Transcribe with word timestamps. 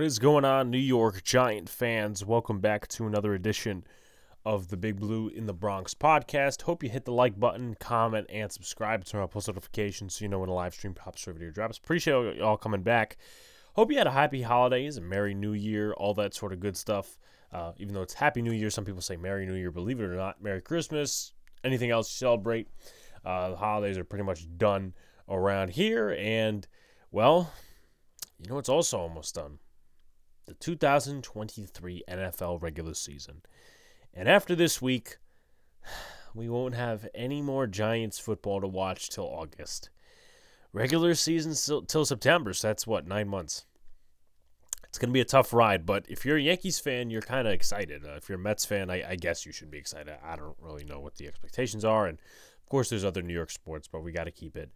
What 0.00 0.06
is 0.06 0.18
going 0.18 0.46
on, 0.46 0.70
New 0.70 0.78
York 0.78 1.22
Giant 1.24 1.68
fans? 1.68 2.24
Welcome 2.24 2.58
back 2.58 2.88
to 2.88 3.06
another 3.06 3.34
edition 3.34 3.84
of 4.46 4.68
the 4.68 4.78
Big 4.78 4.98
Blue 4.98 5.28
in 5.28 5.44
the 5.44 5.52
Bronx 5.52 5.92
podcast. 5.92 6.62
Hope 6.62 6.82
you 6.82 6.88
hit 6.88 7.04
the 7.04 7.12
like 7.12 7.38
button, 7.38 7.74
comment, 7.78 8.26
and 8.30 8.50
subscribe. 8.50 9.04
To 9.04 9.10
turn 9.10 9.20
on 9.20 9.28
post 9.28 9.48
notifications 9.48 10.14
so 10.14 10.24
you 10.24 10.30
know 10.30 10.38
when 10.38 10.48
a 10.48 10.54
live 10.54 10.72
stream 10.72 10.94
pops 10.94 11.28
or 11.28 11.34
video 11.34 11.50
drops. 11.50 11.76
Appreciate 11.76 12.36
y'all 12.38 12.56
coming 12.56 12.80
back. 12.80 13.18
Hope 13.74 13.92
you 13.92 13.98
had 13.98 14.06
a 14.06 14.10
happy 14.10 14.40
holidays, 14.40 14.96
a 14.96 15.02
Merry 15.02 15.34
New 15.34 15.52
Year, 15.52 15.92
all 15.92 16.14
that 16.14 16.32
sort 16.32 16.54
of 16.54 16.60
good 16.60 16.78
stuff. 16.78 17.18
Uh, 17.52 17.72
even 17.76 17.92
though 17.92 18.00
it's 18.00 18.14
Happy 18.14 18.40
New 18.40 18.52
Year, 18.52 18.70
some 18.70 18.86
people 18.86 19.02
say 19.02 19.18
Merry 19.18 19.44
New 19.44 19.52
Year. 19.52 19.70
Believe 19.70 20.00
it 20.00 20.04
or 20.04 20.16
not, 20.16 20.42
Merry 20.42 20.62
Christmas. 20.62 21.34
Anything 21.62 21.90
else 21.90 22.10
you 22.10 22.26
celebrate? 22.26 22.68
Uh, 23.22 23.50
the 23.50 23.56
holidays 23.56 23.98
are 23.98 24.04
pretty 24.04 24.24
much 24.24 24.46
done 24.56 24.94
around 25.28 25.72
here, 25.72 26.16
and 26.18 26.66
well, 27.10 27.52
you 28.38 28.48
know 28.48 28.56
it's 28.56 28.70
also 28.70 28.98
almost 28.98 29.34
done. 29.34 29.58
The 30.46 30.54
2023 30.54 32.02
NFL 32.08 32.62
regular 32.62 32.94
season. 32.94 33.42
And 34.12 34.28
after 34.28 34.54
this 34.54 34.82
week, 34.82 35.18
we 36.34 36.48
won't 36.48 36.74
have 36.74 37.08
any 37.14 37.42
more 37.42 37.66
Giants 37.66 38.18
football 38.18 38.60
to 38.60 38.66
watch 38.66 39.10
till 39.10 39.24
August. 39.24 39.90
Regular 40.72 41.14
season 41.14 41.84
till, 41.86 42.04
September, 42.04 42.52
so 42.52 42.68
that's 42.68 42.86
what, 42.86 43.06
nine 43.06 43.28
months. 43.28 43.64
It's 44.84 44.98
going 44.98 45.08
to 45.08 45.12
be 45.12 45.20
a 45.20 45.24
tough 45.24 45.52
ride, 45.52 45.86
but 45.86 46.04
if 46.08 46.24
you're 46.24 46.36
a 46.36 46.42
Yankees 46.42 46.80
fan, 46.80 47.10
you're 47.10 47.22
kind 47.22 47.46
of 47.46 47.52
excited. 47.52 48.04
Uh, 48.04 48.14
if 48.16 48.28
you're 48.28 48.38
a 48.38 48.42
Mets 48.42 48.64
fan, 48.64 48.90
I, 48.90 49.10
I, 49.10 49.16
guess 49.16 49.46
you 49.46 49.52
should 49.52 49.70
be 49.70 49.78
excited. 49.78 50.12
I 50.22 50.36
don't 50.36 50.56
really 50.60 50.84
know 50.84 50.98
what 51.00 51.16
the 51.16 51.28
expectations 51.28 51.84
are. 51.84 52.06
And 52.06 52.18
of 52.18 52.68
course, 52.68 52.90
there's 52.90 53.04
other 53.04 53.22
New 53.22 53.34
York 53.34 53.50
sports, 53.50 53.88
but 53.88 54.02
we 54.02 54.10
got 54.10 54.24
to 54.24 54.32
keep 54.32 54.56
it 54.56 54.70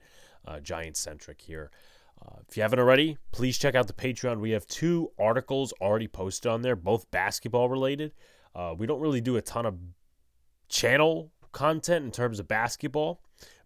uh, 0.46 0.60
Giant 0.60 0.96
centric 0.96 1.40
here. 1.40 1.70
Uh, 2.20 2.36
if 2.48 2.56
you 2.56 2.62
haven't 2.62 2.78
already, 2.78 3.18
please 3.32 3.58
check 3.58 3.74
out 3.74 3.86
the 3.86 3.92
Patreon. 3.92 4.40
We 4.40 4.50
have 4.50 4.66
two 4.66 5.10
articles 5.18 5.72
already 5.80 6.08
posted 6.08 6.50
on 6.50 6.62
there, 6.62 6.76
both 6.76 7.10
basketball 7.10 7.68
related. 7.68 8.12
Uh, 8.54 8.74
we 8.76 8.86
don't 8.86 9.00
really 9.00 9.20
do 9.20 9.36
a 9.36 9.42
ton 9.42 9.66
of 9.66 9.78
channel 10.68 11.32
content 11.52 12.04
in 12.04 12.10
terms 12.10 12.38
of 12.38 12.48
basketball, 12.48 13.20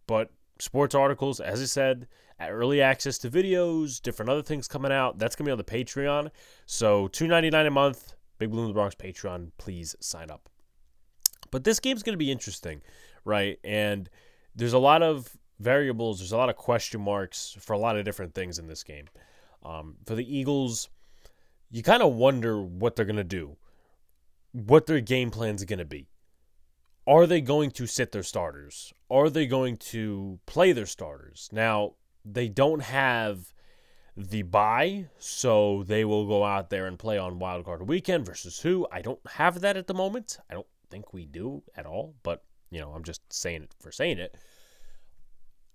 but 0.07 0.31
sports 0.59 0.95
articles, 0.95 1.41
as 1.41 1.63
I 1.63 1.67
said, 1.67 2.09
early 2.41 2.81
access 2.81 3.19
to 3.19 3.31
videos, 3.31 4.01
different 4.01 4.31
other 4.31 4.43
things 4.43 4.69
coming 4.69 4.93
out. 4.93 5.19
That's 5.19 5.37
gonna 5.37 5.47
be 5.49 5.53
on 5.53 5.59
the 5.59 5.65
Patreon. 5.65 6.31
So 6.67 7.09
two 7.09 7.27
ninety 7.27 7.51
nine 7.51 7.67
a 7.67 7.71
month, 7.71 8.15
Big 8.39 8.51
Blue 8.51 8.62
in 8.62 8.69
the 8.69 8.75
Bronx 8.75 8.95
Patreon. 8.95 9.53
Please 9.59 9.97
sign 10.01 10.31
up. 10.31 10.49
But 11.51 11.65
this 11.65 11.81
game's 11.81 12.03
gonna 12.03 12.17
be 12.17 12.31
interesting, 12.31 12.83
right? 13.25 13.59
And 13.65 14.09
there's 14.55 14.73
a 14.73 14.79
lot 14.79 15.03
of 15.03 15.37
variables. 15.61 16.19
There's 16.19 16.33
a 16.33 16.37
lot 16.37 16.51
of 16.51 16.56
question 16.56 17.01
marks 17.01 17.56
for 17.61 17.73
a 17.73 17.78
lot 17.78 17.97
of 17.97 18.05
different 18.05 18.34
things 18.34 18.59
in 18.59 18.67
this 18.67 18.83
game. 18.83 19.06
Um, 19.65 19.97
for 20.06 20.15
the 20.15 20.37
Eagles, 20.37 20.89
you 21.70 21.83
kind 21.83 22.03
of 22.03 22.15
wonder 22.15 22.61
what 22.61 22.97
they're 22.97 23.05
gonna 23.05 23.25
do, 23.25 23.56
what 24.53 24.87
their 24.87 25.00
game 25.00 25.31
plan's 25.31 25.62
are 25.62 25.67
gonna 25.67 25.84
be. 25.84 26.09
Are 27.06 27.27
they 27.27 27.41
going 27.41 27.70
to 27.73 27.87
sit 27.87 28.12
their 28.12 28.23
starters? 28.23 28.92
Are 29.11 29.31
they 29.31 29.47
going 29.47 29.78
to 29.78 30.39
play 30.45 30.73
their 30.73 30.87
starters? 30.87 31.48
Now, 31.50 31.95
they 32.22 32.48
don't 32.48 32.83
have 32.83 33.55
the 34.15 34.43
buy, 34.43 35.06
so 35.19 35.84
they 35.84 36.05
will 36.05 36.27
go 36.27 36.45
out 36.45 36.70
there 36.70 36.87
and 36.87 36.98
play 36.98 37.17
on 37.17 37.39
Wild 37.39 37.65
Card 37.65 37.89
Weekend 37.89 38.27
versus 38.27 38.61
who? 38.61 38.87
I 38.93 39.00
don't 39.00 39.20
have 39.27 39.61
that 39.61 39.77
at 39.77 39.87
the 39.87 39.95
moment. 39.95 40.39
I 40.50 40.55
don't 40.55 40.67
think 40.91 41.15
we 41.15 41.25
do 41.25 41.62
at 41.77 41.87
all, 41.87 42.15
but 42.22 42.44
you 42.71 42.81
know, 42.81 42.91
I'm 42.93 43.04
just 43.04 43.22
saying 43.33 43.62
it 43.62 43.75
for 43.81 43.91
saying 43.91 44.19
it. 44.19 44.37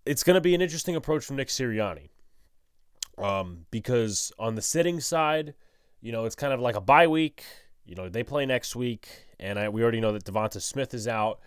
It's 0.06 0.24
going 0.24 0.36
to 0.36 0.42
be 0.42 0.54
an 0.54 0.62
interesting 0.62 0.96
approach 0.96 1.26
from 1.26 1.38
Nick 1.38 1.48
Sirianni. 1.48 2.10
Um, 3.18 3.66
because 3.72 4.32
on 4.40 4.56
the 4.56 4.62
sitting 4.62 5.00
side, 5.00 5.54
you 6.02 6.12
know, 6.12 6.26
it's 6.26 6.36
kind 6.36 6.54
of 6.54 6.60
like 6.60 6.76
a 6.76 6.82
bye 6.82 7.08
week. 7.08 7.44
You 7.86 7.96
know, 7.96 8.10
they 8.10 8.24
play 8.24 8.46
next 8.46 8.76
week, 8.76 9.08
and 9.40 9.60
I, 9.60 9.70
we 9.70 9.82
already 9.82 10.02
know 10.02 10.12
that 10.12 10.26
Devonta 10.26 10.62
Smith 10.62 10.94
is 10.94 11.08
out. 11.08 11.40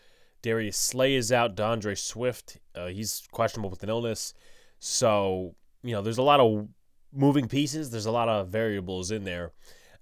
Darius 0.42 0.76
Slay 0.76 1.14
is 1.14 1.32
out. 1.32 1.54
D'Andre 1.54 1.94
Swift, 1.94 2.58
uh, 2.74 2.86
he's 2.86 3.22
questionable 3.32 3.70
with 3.70 3.82
an 3.82 3.88
illness. 3.88 4.32
So, 4.78 5.54
you 5.82 5.92
know, 5.92 6.02
there's 6.02 6.18
a 6.18 6.22
lot 6.22 6.40
of 6.40 6.68
moving 7.12 7.48
pieces, 7.48 7.90
there's 7.90 8.06
a 8.06 8.12
lot 8.12 8.28
of 8.28 8.48
variables 8.48 9.10
in 9.10 9.24
there 9.24 9.52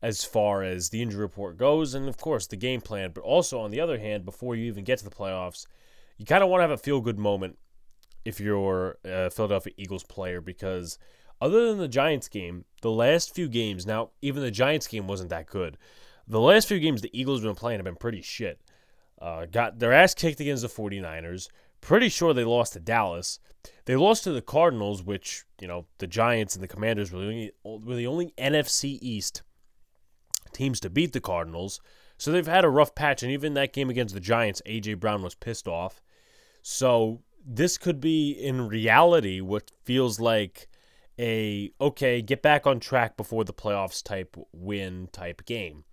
as 0.03 0.23
far 0.23 0.63
as 0.63 0.91
the 0.91 1.01
injury 1.01 1.23
report 1.23 1.57
goes, 1.57 1.95
and 1.95 2.09
of 2.09 2.19
course 2.19 2.47
the 2.47 2.57
game 2.57 2.83
plan. 2.83 3.11
But 3.15 3.23
also, 3.23 3.59
on 3.61 3.71
the 3.71 3.81
other 3.81 3.99
hand, 3.99 4.25
before 4.25 4.55
you 4.55 4.65
even 4.67 4.85
get 4.85 4.99
to 4.99 5.05
the 5.05 5.11
playoffs, 5.11 5.67
you 6.19 6.27
kind 6.27 6.45
of 6.45 6.51
want 6.51 6.59
to 6.59 6.65
have 6.65 6.71
a 6.71 6.77
feel 6.77 7.01
good 7.01 7.19
moment 7.19 7.57
if 8.25 8.41
you're 8.41 8.99
a 9.05 9.31
Philadelphia 9.31 9.73
Eagles 9.77 10.05
player 10.05 10.41
because 10.41 10.99
other 11.41 11.69
than 11.69 11.79
the 11.79 11.89
Giants 11.89 12.29
game, 12.29 12.65
the 12.83 12.91
last 12.91 13.35
few 13.35 13.49
games, 13.49 13.87
now 13.87 14.11
even 14.23 14.43
the 14.43 14.51
Giants 14.51 14.87
game 14.87 15.07
wasn't 15.07 15.31
that 15.31 15.47
good. 15.47 15.77
The 16.27 16.41
last 16.41 16.69
few 16.69 16.79
games 16.79 17.03
the 17.03 17.19
Eagles 17.19 17.41
have 17.41 17.49
been 17.49 17.55
playing 17.55 17.79
have 17.79 17.85
been 17.85 17.97
pretty 17.97 18.23
shit. 18.23 18.61
Uh, 19.21 19.47
got 19.47 19.79
their 19.79 19.93
ass 19.93 20.15
kicked 20.15 20.41
against 20.41 20.63
the 20.63 20.69
49ers. 20.69 21.49
Pretty 21.81 22.09
sure 22.09 22.33
they 22.33 22.45
lost 22.45 22.73
to 22.73 22.81
Dallas. 22.81 23.41
They 23.85 23.97
lost 23.97 24.25
to 24.25 24.33
the 24.33 24.43
Cardinals, 24.43 25.03
which, 25.03 25.45
you 25.61 25.69
know, 25.69 25.87
the 25.99 26.07
Giants 26.07 26.55
and 26.55 26.63
the 26.63 26.69
Commanders 26.69 27.13
were 27.13 27.21
the 27.21 27.27
only, 27.27 27.53
were 27.63 27.95
the 27.95 28.07
only 28.07 28.33
NFC 28.39 28.99
East 29.03 29.43
teams 30.53 30.81
to 30.81 30.91
beat 30.91 31.13
the 31.13 31.21
Cardinals. 31.21 31.81
So 32.17 32.33
they've 32.33 32.47
had 32.47 32.65
a 32.65 32.71
rough 32.71 32.95
patch. 32.95 33.23
And 33.23 33.31
even 33.31 33.55
that 33.55 33.73
game 33.73 33.91
against 33.91 34.15
the 34.15 34.21
Giants, 34.21 34.63
A.J. 34.65 34.95
Brown 34.95 35.23
was 35.23 35.35
pissed 35.35 35.69
off. 35.69 36.03
So 36.63 37.21
this 37.45 37.79
could 37.79 38.01
be, 38.01 38.33
in 38.33 38.69
reality, 38.69 39.41
what 39.41 39.71
feels 39.85 40.19
like 40.21 40.69
a 41.19 41.71
okay, 41.81 42.21
get 42.23 42.43
back 42.43 42.67
on 42.67 42.81
track 42.81 43.17
before 43.17 43.45
the 43.45 43.53
playoffs 43.53 44.03
type 44.03 44.37
win 44.53 45.09
type 45.13 45.45
game 45.45 45.85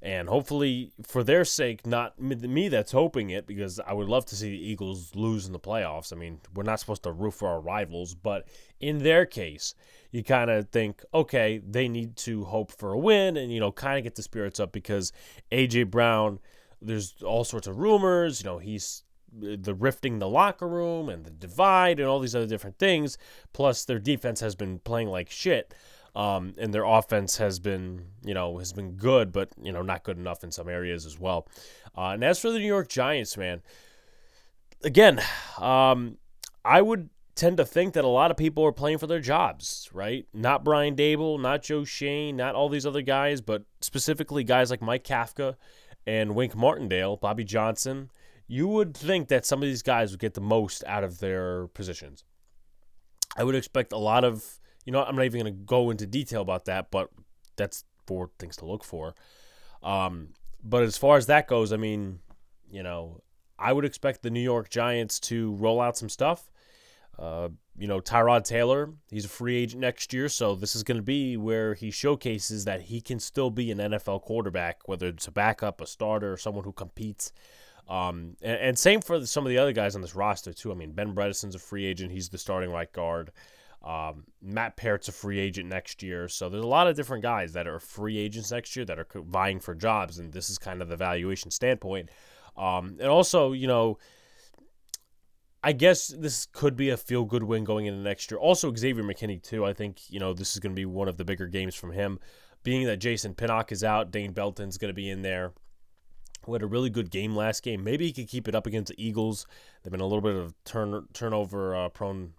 and 0.00 0.28
hopefully 0.28 0.92
for 1.02 1.24
their 1.24 1.44
sake, 1.44 1.86
not 1.86 2.20
me 2.20 2.68
that's 2.68 2.92
hoping 2.92 3.30
it 3.30 3.46
because 3.46 3.80
I 3.80 3.92
would 3.92 4.08
love 4.08 4.24
to 4.26 4.36
see 4.36 4.50
the 4.50 4.70
Eagles 4.70 5.14
lose 5.16 5.46
in 5.46 5.52
the 5.52 5.58
playoffs. 5.58 6.12
I 6.12 6.16
mean, 6.16 6.40
we're 6.54 6.62
not 6.62 6.78
supposed 6.78 7.02
to 7.02 7.12
root 7.12 7.34
for 7.34 7.48
our 7.48 7.60
rivals, 7.60 8.14
but 8.14 8.46
in 8.80 8.98
their 8.98 9.26
case, 9.26 9.74
you 10.12 10.22
kind 10.22 10.50
of 10.50 10.68
think, 10.68 11.04
okay, 11.12 11.60
they 11.68 11.88
need 11.88 12.16
to 12.16 12.44
hope 12.44 12.70
for 12.70 12.92
a 12.92 12.98
win 12.98 13.36
and 13.36 13.52
you 13.52 13.58
know 13.58 13.72
kind 13.72 13.98
of 13.98 14.04
get 14.04 14.14
the 14.14 14.22
spirits 14.22 14.60
up 14.60 14.70
because 14.70 15.12
AJ 15.50 15.90
Brown, 15.90 16.38
there's 16.80 17.16
all 17.24 17.42
sorts 17.42 17.66
of 17.66 17.78
rumors, 17.78 18.40
you 18.40 18.48
know, 18.48 18.58
he's 18.58 19.02
the 19.40 19.74
rifting 19.74 20.18
the 20.18 20.28
locker 20.28 20.68
room 20.68 21.08
and 21.08 21.24
the 21.24 21.30
divide 21.30 22.00
and 22.00 22.08
all 22.08 22.20
these 22.20 22.34
other 22.34 22.46
different 22.46 22.78
things. 22.78 23.18
Plus, 23.52 23.84
their 23.84 23.98
defense 23.98 24.40
has 24.40 24.54
been 24.54 24.78
playing 24.80 25.08
like 25.08 25.30
shit. 25.30 25.74
Um, 26.16 26.54
and 26.58 26.74
their 26.74 26.84
offense 26.84 27.36
has 27.36 27.60
been, 27.60 28.06
you 28.24 28.34
know, 28.34 28.58
has 28.58 28.72
been 28.72 28.92
good, 28.92 29.30
but 29.30 29.50
you 29.62 29.70
know, 29.70 29.82
not 29.82 30.02
good 30.02 30.18
enough 30.18 30.42
in 30.42 30.50
some 30.50 30.68
areas 30.68 31.06
as 31.06 31.18
well. 31.18 31.46
Uh, 31.96 32.10
and 32.10 32.24
as 32.24 32.40
for 32.40 32.50
the 32.50 32.58
New 32.58 32.66
York 32.66 32.88
Giants, 32.88 33.36
man, 33.36 33.62
again, 34.82 35.20
um, 35.58 36.18
I 36.64 36.82
would 36.82 37.10
tend 37.38 37.56
to 37.58 37.64
think 37.64 37.94
that 37.94 38.04
a 38.04 38.08
lot 38.08 38.32
of 38.32 38.36
people 38.36 38.64
are 38.64 38.72
playing 38.72 38.98
for 38.98 39.06
their 39.06 39.20
jobs, 39.20 39.88
right? 39.92 40.26
Not 40.34 40.64
Brian 40.64 40.96
Daboll, 40.96 41.40
not 41.40 41.62
Joe 41.62 41.84
Schoen, 41.84 42.36
not 42.36 42.56
all 42.56 42.68
these 42.68 42.84
other 42.84 43.02
guys, 43.02 43.40
but 43.40 43.62
specifically 43.80 44.42
guys 44.42 44.70
like 44.70 44.82
Mike 44.82 45.04
Kafka 45.04 45.54
and 46.04 46.34
Wink 46.34 46.56
Martindale, 46.56 47.16
Bobby 47.16 47.44
Johnson. 47.44 48.10
You 48.48 48.66
would 48.68 48.96
think 48.96 49.28
that 49.28 49.46
some 49.46 49.62
of 49.62 49.68
these 49.68 49.82
guys 49.82 50.10
would 50.10 50.20
get 50.20 50.34
the 50.34 50.40
most 50.40 50.82
out 50.84 51.04
of 51.04 51.20
their 51.20 51.68
positions. 51.68 52.24
I 53.36 53.44
would 53.44 53.54
expect 53.54 53.92
a 53.92 53.98
lot 53.98 54.24
of 54.24 54.58
you 54.88 54.92
know, 54.92 55.04
I'm 55.04 55.16
not 55.16 55.26
even 55.26 55.42
going 55.42 55.52
to 55.52 55.64
go 55.66 55.90
into 55.90 56.06
detail 56.06 56.40
about 56.40 56.64
that, 56.64 56.90
but 56.90 57.10
that's 57.56 57.84
four 58.06 58.30
things 58.38 58.56
to 58.56 58.64
look 58.64 58.82
for. 58.82 59.14
Um, 59.82 60.28
but 60.64 60.82
as 60.82 60.96
far 60.96 61.18
as 61.18 61.26
that 61.26 61.46
goes, 61.46 61.74
I 61.74 61.76
mean, 61.76 62.20
you 62.70 62.82
know, 62.82 63.20
I 63.58 63.74
would 63.74 63.84
expect 63.84 64.22
the 64.22 64.30
New 64.30 64.40
York 64.40 64.70
Giants 64.70 65.20
to 65.20 65.52
roll 65.56 65.78
out 65.82 65.98
some 65.98 66.08
stuff. 66.08 66.50
Uh, 67.18 67.50
you 67.76 67.86
know, 67.86 68.00
Tyrod 68.00 68.44
Taylor, 68.44 68.94
he's 69.10 69.26
a 69.26 69.28
free 69.28 69.56
agent 69.56 69.82
next 69.82 70.14
year, 70.14 70.30
so 70.30 70.54
this 70.54 70.74
is 70.74 70.82
going 70.82 70.96
to 70.96 71.02
be 71.02 71.36
where 71.36 71.74
he 71.74 71.90
showcases 71.90 72.64
that 72.64 72.80
he 72.80 73.02
can 73.02 73.20
still 73.20 73.50
be 73.50 73.70
an 73.70 73.76
NFL 73.76 74.22
quarterback, 74.22 74.88
whether 74.88 75.08
it's 75.08 75.26
a 75.26 75.32
backup, 75.32 75.82
a 75.82 75.86
starter, 75.86 76.32
or 76.32 76.38
someone 76.38 76.64
who 76.64 76.72
competes. 76.72 77.30
Um, 77.88 78.36
and, 78.42 78.60
and, 78.60 78.78
same 78.78 79.00
for 79.00 79.24
some 79.24 79.46
of 79.46 79.50
the 79.50 79.56
other 79.56 79.72
guys 79.72 79.94
on 79.94 80.02
this 80.02 80.14
roster 80.14 80.52
too. 80.52 80.70
I 80.70 80.74
mean, 80.74 80.92
Ben 80.92 81.14
Bredeson's 81.14 81.54
a 81.54 81.58
free 81.58 81.86
agent; 81.86 82.12
he's 82.12 82.28
the 82.28 82.36
starting 82.36 82.70
right 82.70 82.92
guard. 82.92 83.32
Um, 83.82 84.24
Matt 84.42 84.76
Peart's 84.76 85.08
a 85.08 85.12
free 85.12 85.38
agent 85.38 85.68
next 85.68 86.02
year. 86.02 86.28
So 86.28 86.48
there's 86.48 86.64
a 86.64 86.66
lot 86.66 86.88
of 86.88 86.96
different 86.96 87.22
guys 87.22 87.52
that 87.52 87.66
are 87.66 87.78
free 87.78 88.18
agents 88.18 88.50
next 88.50 88.74
year 88.76 88.84
that 88.84 88.98
are 88.98 89.06
vying 89.14 89.60
for 89.60 89.74
jobs. 89.74 90.18
And 90.18 90.32
this 90.32 90.50
is 90.50 90.58
kind 90.58 90.82
of 90.82 90.88
the 90.88 90.96
valuation 90.96 91.50
standpoint. 91.50 92.10
Um, 92.56 92.96
and 92.98 93.08
also, 93.08 93.52
you 93.52 93.68
know, 93.68 93.98
I 95.62 95.72
guess 95.72 96.08
this 96.08 96.46
could 96.46 96.76
be 96.76 96.90
a 96.90 96.96
feel 96.96 97.24
good 97.24 97.44
win 97.44 97.64
going 97.64 97.86
into 97.86 98.00
next 98.00 98.30
year. 98.30 98.38
Also, 98.38 98.74
Xavier 98.74 99.04
McKinney, 99.04 99.42
too. 99.42 99.64
I 99.64 99.72
think, 99.72 100.10
you 100.10 100.18
know, 100.18 100.34
this 100.34 100.52
is 100.52 100.58
going 100.58 100.74
to 100.74 100.78
be 100.78 100.86
one 100.86 101.08
of 101.08 101.16
the 101.16 101.24
bigger 101.24 101.46
games 101.46 101.74
from 101.74 101.92
him. 101.92 102.18
Being 102.64 102.86
that 102.86 102.96
Jason 102.96 103.34
Pinnock 103.34 103.70
is 103.70 103.84
out, 103.84 104.10
Dane 104.10 104.32
Belton's 104.32 104.78
going 104.78 104.90
to 104.90 104.94
be 104.94 105.08
in 105.08 105.22
there 105.22 105.52
who 106.48 106.54
had 106.54 106.62
a 106.62 106.66
really 106.66 106.88
good 106.88 107.10
game 107.10 107.36
last 107.36 107.62
game. 107.62 107.84
Maybe 107.84 108.06
he 108.06 108.12
could 108.12 108.26
keep 108.26 108.48
it 108.48 108.54
up 108.54 108.66
against 108.66 108.90
the 108.90 109.06
Eagles. 109.06 109.46
They've 109.82 109.90
been 109.90 110.00
a 110.00 110.06
little 110.06 110.22
bit 110.22 110.34
of 110.34 110.54
turn 110.64 111.06
turnover 111.12 111.76
uh, 111.76 111.90
prone 111.90 112.32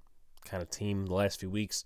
kind 0.45 0.63
of 0.63 0.69
team 0.71 1.05
the 1.05 1.13
last 1.13 1.39
few 1.39 1.49
weeks. 1.49 1.85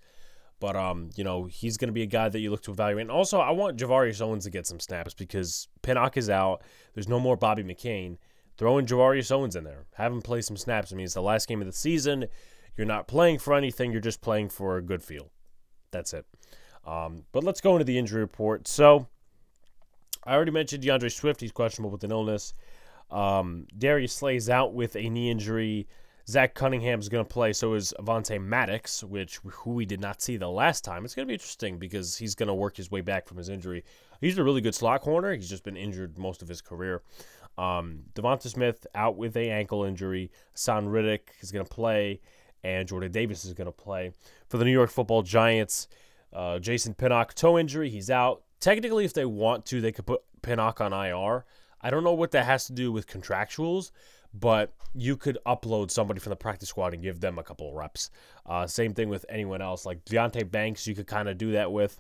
But 0.62 0.78
um, 0.78 1.10
you 1.18 1.26
know, 1.26 1.44
he's 1.44 1.76
going 1.76 1.90
to 1.90 1.94
be 1.94 2.02
a 2.02 2.08
guy 2.08 2.30
that 2.30 2.40
you 2.40 2.50
look 2.50 2.64
to 2.64 2.72
evaluate. 2.72 3.02
And 3.02 3.12
also, 3.12 3.40
I 3.40 3.52
want 3.52 3.78
Gervarrius 3.78 4.22
Owens 4.22 4.46
to 4.46 4.50
get 4.50 4.66
some 4.66 4.80
snaps 4.80 5.14
because 5.14 5.68
Pinnock 5.82 6.16
is 6.16 6.30
out. 6.30 6.64
There's 6.94 7.10
no 7.10 7.20
more 7.20 7.36
Bobby 7.36 7.64
McCain. 7.64 8.18
Throwing 8.58 8.86
Gervarrius 8.86 9.32
Owens 9.32 9.58
in 9.58 9.66
there. 9.66 9.86
Have 9.96 10.14
him 10.14 10.22
play 10.22 10.40
some 10.40 10.56
snaps. 10.56 10.94
I 10.94 10.96
mean, 10.96 11.06
it's 11.06 11.16
the 11.16 11.22
last 11.22 11.50
game 11.50 11.60
of 11.60 11.68
the 11.68 11.74
season. 11.74 12.28
You're 12.78 12.88
not 12.88 13.08
playing 13.08 13.40
for 13.40 13.54
anything. 13.54 13.92
You're 13.92 14.00
just 14.00 14.22
playing 14.22 14.50
for 14.50 14.78
a 14.78 14.82
good 14.82 15.04
feel. 15.04 15.32
That's 15.92 16.14
it. 16.14 16.26
Um, 16.86 17.26
but 17.34 17.44
let's 17.44 17.60
go 17.60 17.74
into 17.74 17.84
the 17.84 17.98
injury 17.98 18.22
report. 18.22 18.68
So, 18.68 19.08
I 20.26 20.34
already 20.34 20.52
mentioned 20.52 20.84
D'Andre 20.84 21.10
Swift. 21.10 21.42
He's 21.42 21.52
questionable 21.52 21.92
with 21.92 22.04
an 22.04 22.12
illness. 22.12 22.54
Um, 23.12 23.68
Darius 23.78 24.14
Slay's 24.14 24.50
out 24.50 24.74
with 24.74 24.96
a 24.96 25.10
knee 25.10 25.30
injury. 25.30 25.88
Zach 26.28 26.56
Cunningham's 26.56 27.10
going 27.10 27.26
to 27.26 27.30
play. 27.30 27.52
So 27.52 27.74
is 27.74 27.94
Avonte 28.00 28.42
Maddox, 28.42 29.04
which 29.04 29.40
who 29.46 29.72
we 29.72 29.86
did 29.86 30.00
not 30.00 30.22
see 30.22 30.38
the 30.38 30.50
last 30.50 30.84
time. 30.84 31.04
It's 31.04 31.14
going 31.14 31.26
to 31.26 31.28
be 31.28 31.34
interesting 31.34 31.78
because 31.78 32.16
he's 32.16 32.36
going 32.36 32.48
to 32.48 32.54
work 32.54 32.78
his 32.78 32.90
way 32.90 33.02
back 33.02 33.28
from 33.28 33.38
his 33.38 33.50
injury. 33.50 33.84
He's 34.22 34.38
a 34.38 34.44
really 34.44 34.62
good 34.62 34.76
slot 34.76 35.02
corner. 35.02 35.34
He's 35.34 35.50
just 35.50 35.64
been 35.64 35.76
injured 35.76 36.18
most 36.18 36.42
of 36.42 36.48
his 36.48 36.62
career. 36.62 37.02
Um, 37.58 38.04
Devonta 38.16 38.48
Smith 38.48 38.88
out 38.96 39.18
with 39.18 39.36
a 39.36 39.50
ankle 39.50 39.84
injury. 39.84 40.32
Son 40.54 40.88
Riddick 40.88 41.30
is 41.42 41.52
going 41.52 41.66
to 41.66 41.72
play, 41.72 42.22
and 42.64 42.88
Jordan 42.88 43.12
Davis 43.12 43.44
is 43.44 43.54
going 43.54 43.66
to 43.66 43.72
play 43.72 44.14
for 44.48 44.58
the 44.58 44.66
New 44.66 44.72
York 44.72 44.90
Football 44.90 45.24
Giants. 45.24 45.88
Uh, 46.32 46.58
Jason 46.58 46.94
Pinnock 46.94 47.34
toe 47.34 47.60
injury. 47.60 47.90
He's 47.90 48.10
out. 48.10 48.43
Technically, 48.64 49.04
if 49.04 49.14
they 49.14 49.26
want 49.26 49.66
to, 49.66 49.82
they 49.82 49.92
could 49.92 50.06
put 50.06 50.22
Pinnock 50.42 50.80
on 50.80 50.94
IR. 50.94 51.44
I 51.82 51.90
don't 51.90 52.06
know 52.06 52.14
what 52.14 52.32
that 52.32 52.46
has 52.46 52.64
to 52.68 52.72
do 52.72 52.94
with 52.94 53.08
contractuals, 53.08 53.92
but 54.34 54.72
you 54.96 55.18
could 55.18 55.38
upload 55.46 55.92
somebody 55.92 56.22
from 56.22 56.30
the 56.30 56.38
practice 56.38 56.70
squad 56.70 56.94
and 56.94 57.04
give 57.04 57.20
them 57.20 57.38
a 57.38 57.44
couple 57.44 57.68
of 57.68 57.76
reps. 57.76 58.10
Uh, 58.46 58.66
same 58.66 58.94
thing 58.94 59.10
with 59.10 59.26
anyone 59.28 59.62
else. 59.62 59.86
Like 59.86 60.06
Deonte 60.06 60.50
Banks, 60.50 60.88
you 60.88 60.96
could 60.96 61.08
kind 61.08 61.28
of 61.28 61.38
do 61.38 61.52
that 61.52 61.74
with. 61.74 62.00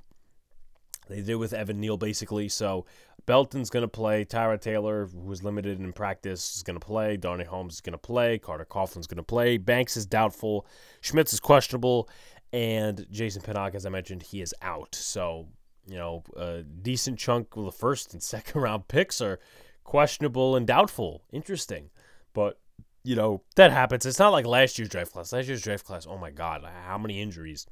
They 1.10 1.20
did 1.20 1.36
with 1.36 1.52
Evan 1.52 1.82
Neal, 1.82 1.98
basically. 1.98 2.48
So 2.48 2.86
Belton's 3.26 3.70
going 3.70 3.82
to 3.82 3.90
play. 3.90 4.24
Tyrod 4.24 4.62
Taylor, 4.62 5.08
who 5.08 5.20
was 5.20 5.44
limited 5.44 5.82
in 5.82 5.92
practice, 5.92 6.56
is 6.56 6.64
going 6.64 6.80
to 6.80 6.86
play. 6.86 7.18
Darnay 7.18 7.44
Holmes 7.44 7.74
is 7.74 7.82
going 7.82 7.92
to 7.92 7.98
play. 7.98 8.38
Carter 8.38 8.64
Coughlin's 8.64 9.08
going 9.08 9.18
to 9.18 9.24
play. 9.24 9.58
Banks 9.58 9.98
is 9.98 10.06
doubtful. 10.06 10.66
Schmitz 11.02 11.34
is 11.34 11.42
questionable. 11.42 12.08
And 12.54 13.06
Jason 13.12 13.42
Pinnock, 13.42 13.76
as 13.76 13.86
I 13.86 13.90
mentioned, 13.90 14.24
he 14.24 14.42
is 14.42 14.56
out. 14.62 14.96
So, 14.96 15.50
you 15.88 15.98
know, 15.98 16.24
a 16.36 16.64
decent 16.64 17.20
chunk 17.20 17.56
of 17.56 17.66
the 17.66 17.72
first 17.72 18.14
and 18.14 18.24
second 18.24 18.62
round 18.62 18.88
picks 18.88 19.22
are 19.22 19.40
questionable 19.84 20.56
and 20.56 20.66
doubtful. 20.66 21.24
Interesting. 21.32 21.90
But, 22.34 22.60
you 23.04 23.16
know, 23.16 23.44
that 23.56 23.72
happens. 23.72 24.06
It's 24.06 24.20
not 24.20 24.32
like 24.32 24.46
last 24.46 24.78
year's 24.80 24.90
draft 24.90 25.14
class. 25.14 25.34
Last 25.34 25.48
year's 25.48 25.62
draft 25.62 25.86
class, 25.86 26.08
oh 26.08 26.18
my 26.18 26.32
God, 26.32 26.64
how 26.86 26.98
many 26.98 27.22
injuries 27.22 27.68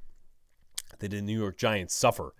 did 0.99 1.11
the 1.11 1.21
New 1.21 1.39
York 1.39 1.57
Giants 1.57 1.95
suffer? 1.95 2.33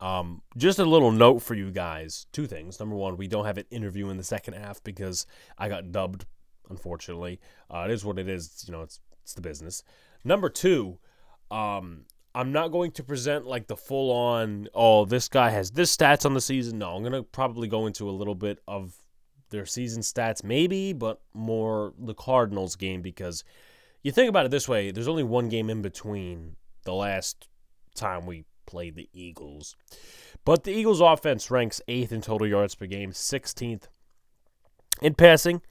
Um, 0.00 0.40
just 0.56 0.78
a 0.78 0.84
little 0.84 1.10
note 1.10 1.40
for 1.40 1.54
you 1.54 1.70
guys. 1.70 2.26
Two 2.32 2.46
things. 2.46 2.80
Number 2.80 2.96
one, 2.96 3.16
we 3.16 3.28
don't 3.28 3.44
have 3.44 3.58
an 3.58 3.66
interview 3.70 4.08
in 4.08 4.16
the 4.16 4.24
second 4.24 4.54
half 4.54 4.82
because 4.82 5.26
I 5.58 5.68
got 5.68 5.92
dubbed, 5.92 6.24
unfortunately. 6.70 7.40
Uh, 7.68 7.84
it 7.88 7.90
is 7.92 8.04
what 8.04 8.18
it 8.18 8.28
is. 8.28 8.64
You 8.66 8.72
know, 8.72 8.82
it's, 8.82 9.00
it's 9.22 9.34
the 9.34 9.42
business. 9.42 9.82
Number 10.24 10.48
two, 10.48 10.98
um, 11.50 12.04
I'm 12.34 12.52
not 12.52 12.68
going 12.68 12.92
to 12.92 13.02
present 13.02 13.46
like 13.46 13.66
the 13.66 13.76
full 13.76 14.12
on, 14.12 14.68
oh, 14.74 15.04
this 15.04 15.28
guy 15.28 15.50
has 15.50 15.72
this 15.72 15.94
stats 15.96 16.24
on 16.24 16.34
the 16.34 16.40
season. 16.40 16.78
No, 16.78 16.94
I'm 16.94 17.02
going 17.02 17.12
to 17.12 17.22
probably 17.22 17.68
go 17.68 17.86
into 17.86 18.08
a 18.08 18.12
little 18.12 18.34
bit 18.34 18.60
of 18.68 18.94
their 19.50 19.66
season 19.66 20.02
stats, 20.02 20.44
maybe, 20.44 20.92
but 20.92 21.20
more 21.34 21.92
the 21.98 22.14
Cardinals 22.14 22.76
game 22.76 23.02
because 23.02 23.42
you 24.02 24.12
think 24.12 24.28
about 24.28 24.46
it 24.46 24.50
this 24.50 24.68
way 24.68 24.90
there's 24.90 25.08
only 25.08 25.24
one 25.24 25.48
game 25.48 25.68
in 25.68 25.82
between 25.82 26.56
the 26.84 26.94
last 26.94 27.48
time 27.94 28.26
we 28.26 28.44
played 28.64 28.94
the 28.94 29.08
Eagles. 29.12 29.76
But 30.44 30.64
the 30.64 30.72
Eagles' 30.72 31.00
offense 31.00 31.50
ranks 31.50 31.82
eighth 31.88 32.12
in 32.12 32.22
total 32.22 32.46
yards 32.46 32.74
per 32.74 32.86
game, 32.86 33.10
16th 33.10 33.88
in 35.02 35.14
passing. 35.14 35.62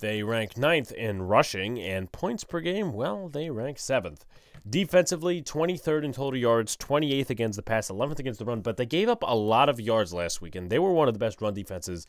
They 0.00 0.22
rank 0.24 0.56
ninth 0.56 0.90
in 0.90 1.22
rushing, 1.22 1.78
and 1.80 2.10
points 2.10 2.42
per 2.42 2.60
game, 2.60 2.92
well, 2.92 3.28
they 3.28 3.50
rank 3.50 3.78
seventh. 3.78 4.24
Defensively, 4.68 5.42
23rd 5.42 6.04
in 6.04 6.12
total 6.12 6.38
yards, 6.38 6.76
28th 6.76 7.30
against 7.30 7.56
the 7.56 7.62
pass, 7.62 7.90
11th 7.90 8.20
against 8.20 8.38
the 8.38 8.44
run, 8.44 8.60
but 8.60 8.76
they 8.76 8.86
gave 8.86 9.08
up 9.08 9.24
a 9.26 9.34
lot 9.34 9.68
of 9.68 9.80
yards 9.80 10.12
last 10.12 10.40
week, 10.40 10.54
and 10.54 10.70
they 10.70 10.78
were 10.78 10.92
one 10.92 11.08
of 11.08 11.14
the 11.14 11.18
best 11.18 11.42
run 11.42 11.52
defenses 11.52 12.06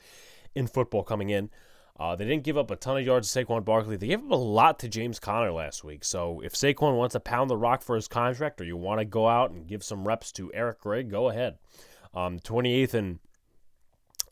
in 0.54 0.68
football 0.68 1.04
coming 1.04 1.30
in. 1.30 1.50
Uh, 2.00 2.16
they 2.16 2.26
didn't 2.26 2.44
give 2.44 2.58
up 2.58 2.72
a 2.72 2.76
ton 2.76 2.98
of 2.98 3.06
yards 3.06 3.32
to 3.32 3.46
Saquon 3.46 3.64
Barkley. 3.64 3.98
They 3.98 4.08
gave 4.08 4.24
up 4.24 4.32
a 4.32 4.36
lot 4.36 4.80
to 4.80 4.90
James 4.90 5.20
Conner 5.20 5.52
last 5.52 5.84
week. 5.84 6.04
So 6.04 6.42
if 6.42 6.54
Saquon 6.54 6.98
wants 6.98 7.14
to 7.14 7.20
pound 7.20 7.50
the 7.50 7.58
rock 7.58 7.84
for 7.84 7.96
his 7.96 8.08
contract 8.08 8.60
or 8.62 8.64
you 8.64 8.76
want 8.78 9.00
to 9.00 9.06
go 9.06 9.28
out 9.28 9.52
and 9.52 9.68
give 9.68 9.84
some 9.84 10.08
reps 10.08 10.32
to 10.34 10.52
Eric 10.54 10.80
Gray, 10.80 11.04
go 11.04 11.30
ahead. 11.30 11.58
Um, 12.16 12.40
28th 12.40 12.96
in 12.96 13.20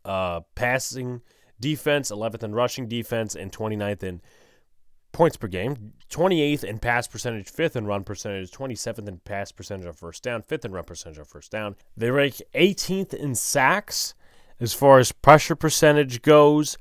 uh, 0.03 0.41
passing 0.55 1.21
defense, 1.59 2.11
11th 2.11 2.43
in 2.43 2.53
rushing 2.53 2.87
defense, 2.87 3.35
and 3.35 3.51
29th 3.51 4.03
in 4.03 4.21
points 5.11 5.37
per 5.37 5.47
game. 5.47 5.93
28th 6.09 6.63
in 6.63 6.79
pass 6.79 7.07
percentage, 7.07 7.51
5th 7.51 7.75
in 7.75 7.85
run 7.85 8.03
percentage, 8.03 8.51
27th 8.51 9.07
in 9.07 9.17
pass 9.19 9.51
percentage 9.51 9.87
on 9.87 9.93
first 9.93 10.23
down, 10.23 10.43
5th 10.43 10.65
in 10.65 10.71
run 10.71 10.83
percentage 10.83 11.19
on 11.19 11.25
first 11.25 11.51
down. 11.51 11.75
They 11.95 12.11
rank 12.11 12.41
18th 12.53 13.13
in 13.13 13.35
sacks 13.35 14.13
as 14.59 14.73
far 14.73 14.99
as 14.99 15.11
pressure 15.11 15.55
percentage 15.55 16.21
goes. 16.21 16.77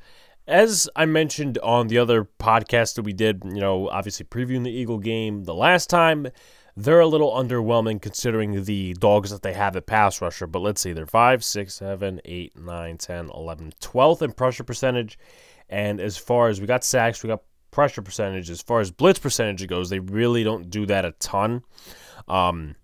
As 0.46 0.88
I 0.96 1.06
mentioned 1.06 1.58
on 1.58 1.88
the 1.88 1.98
other 1.98 2.28
podcast 2.40 2.96
that 2.96 3.02
we 3.02 3.12
did, 3.12 3.42
you 3.44 3.60
know, 3.60 3.88
obviously 3.88 4.26
previewing 4.26 4.64
the 4.64 4.70
Eagle 4.70 4.98
game 4.98 5.44
the 5.44 5.54
last 5.54 5.88
time, 5.88 6.26
they're 6.76 7.00
a 7.00 7.06
little 7.06 7.32
underwhelming 7.32 8.00
considering 8.00 8.64
the 8.64 8.94
dogs 8.94 9.30
that 9.30 9.42
they 9.42 9.52
have 9.52 9.76
at 9.76 9.86
pass 9.86 10.20
rusher. 10.20 10.46
But 10.46 10.60
let's 10.60 10.80
see, 10.80 10.92
they're 10.92 11.06
5, 11.06 11.44
6, 11.44 11.74
7, 11.74 12.20
8, 12.24 12.58
9, 12.58 12.98
10, 12.98 13.30
11, 13.32 13.72
12th 13.80 14.22
in 14.22 14.32
pressure 14.32 14.64
percentage. 14.64 15.18
And 15.68 16.00
as 16.00 16.16
far 16.16 16.48
as 16.48 16.60
we 16.60 16.66
got 16.66 16.82
sacks, 16.82 17.22
we 17.22 17.28
got 17.28 17.42
pressure 17.70 18.02
percentage. 18.02 18.50
As 18.50 18.62
far 18.62 18.80
as 18.80 18.90
blitz 18.90 19.18
percentage 19.18 19.66
goes, 19.68 19.90
they 19.90 20.00
really 20.00 20.44
don't 20.44 20.70
do 20.70 20.86
that 20.86 21.04
a 21.04 21.12
ton. 21.12 21.62
Um, 22.28 22.76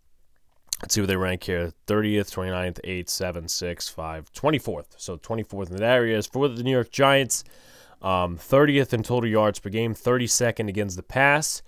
Let's 0.82 0.94
see 0.94 1.00
what 1.00 1.08
they 1.08 1.16
rank 1.16 1.44
here 1.44 1.72
30th, 1.86 2.30
29th, 2.34 2.80
8, 2.84 3.08
7, 3.08 3.48
6, 3.48 3.88
5, 3.88 4.32
24th. 4.32 4.84
So 4.98 5.16
24th 5.16 5.70
in 5.70 5.76
that 5.76 5.82
area 5.82 6.18
is 6.18 6.26
for 6.26 6.48
the 6.48 6.62
New 6.62 6.70
York 6.70 6.90
Giants. 6.90 7.44
Um, 8.02 8.36
30th 8.36 8.92
in 8.92 9.02
total 9.02 9.30
yards 9.30 9.58
per 9.58 9.70
game, 9.70 9.94
32nd 9.94 10.68
against 10.68 10.96
the 10.96 11.02
pass, 11.02 11.62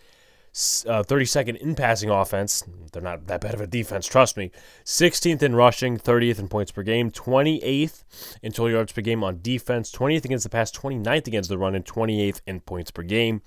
uh, 0.89 1.05
32nd 1.05 1.57
in 1.59 1.77
passing 1.77 2.11
offense. 2.11 2.65
They're 2.93 3.01
not 3.01 3.29
that 3.29 3.41
bad 3.41 3.55
of 3.55 3.61
a 3.61 3.67
defense, 3.67 4.07
trust 4.07 4.37
me. 4.37 4.51
16th 4.85 5.43
in 5.43 5.55
rushing, 5.55 5.99
30th 5.99 6.41
in 6.41 6.49
points 6.49 6.73
per 6.73 6.83
game, 6.83 7.13
28th 7.13 8.03
in 8.43 8.51
total 8.51 8.73
yards 8.73 8.93
per 8.93 9.01
game 9.01 9.23
on 9.23 9.41
defense, 9.41 9.93
20th 9.93 10.25
against 10.25 10.43
the 10.43 10.51
pass, 10.51 10.73
29th 10.73 11.29
against 11.29 11.49
the 11.49 11.59
run, 11.59 11.77
and 11.77 11.85
28th 11.85 12.41
in 12.47 12.61
points 12.61 12.91
per 12.91 13.03
game. 13.03 13.41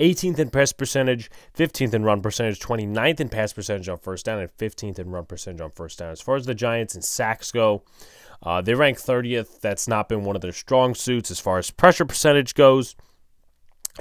18th 0.00 0.38
in 0.38 0.48
pass 0.48 0.72
percentage, 0.72 1.30
15th 1.54 1.92
in 1.92 2.02
run 2.02 2.22
percentage, 2.22 2.58
29th 2.60 3.20
in 3.20 3.28
pass 3.28 3.52
percentage 3.52 3.88
on 3.88 3.98
first 3.98 4.24
down, 4.24 4.40
and 4.40 4.56
15th 4.56 4.98
in 4.98 5.10
run 5.10 5.26
percentage 5.26 5.60
on 5.60 5.70
first 5.70 5.98
down. 5.98 6.10
As 6.10 6.22
far 6.22 6.36
as 6.36 6.46
the 6.46 6.54
Giants 6.54 6.94
and 6.94 7.04
sacks 7.04 7.52
go, 7.52 7.82
uh, 8.42 8.62
they 8.62 8.74
rank 8.74 8.98
30th. 8.98 9.60
That's 9.60 9.86
not 9.86 10.08
been 10.08 10.24
one 10.24 10.36
of 10.36 10.42
their 10.42 10.52
strong 10.52 10.94
suits 10.94 11.30
as 11.30 11.40
far 11.40 11.58
as 11.58 11.70
pressure 11.70 12.06
percentage 12.06 12.54
goes. 12.54 12.96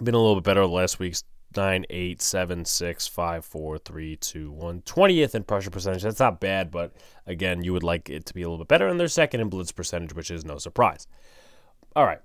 Been 0.01 0.15
a 0.15 0.20
little 0.20 0.36
bit 0.36 0.43
better 0.43 0.62
the 0.62 0.67
last 0.67 0.98
week's 0.98 1.24
nine, 1.55 1.86
eight, 1.89 2.22
seven, 2.22 2.65
six, 2.65 3.07
five, 3.07 3.45
four, 3.45 3.77
three, 3.77 4.15
two, 4.15 4.51
one. 4.51 4.81
20th 4.81 5.36
in 5.36 5.43
pressure 5.43 5.69
percentage. 5.69 6.03
That's 6.03 6.19
not 6.19 6.39
bad, 6.39 6.72
but 6.72 6.93
again, 7.25 7.63
you 7.63 7.74
would 7.74 7.83
like 7.83 8.10
it 8.10 8.25
to 8.27 8.33
be 8.33 8.41
a 8.41 8.50
little 8.50 8.63
bit 8.63 8.69
better. 8.69 8.88
And 8.88 9.00
they're 9.00 9.07
second 9.07 9.41
in 9.41 9.50
blitz 9.50 9.72
percentage, 9.72 10.13
which 10.13 10.31
is 10.31 10.45
no 10.45 10.57
surprise. 10.57 11.07
All 11.95 12.05
right. 12.05 12.19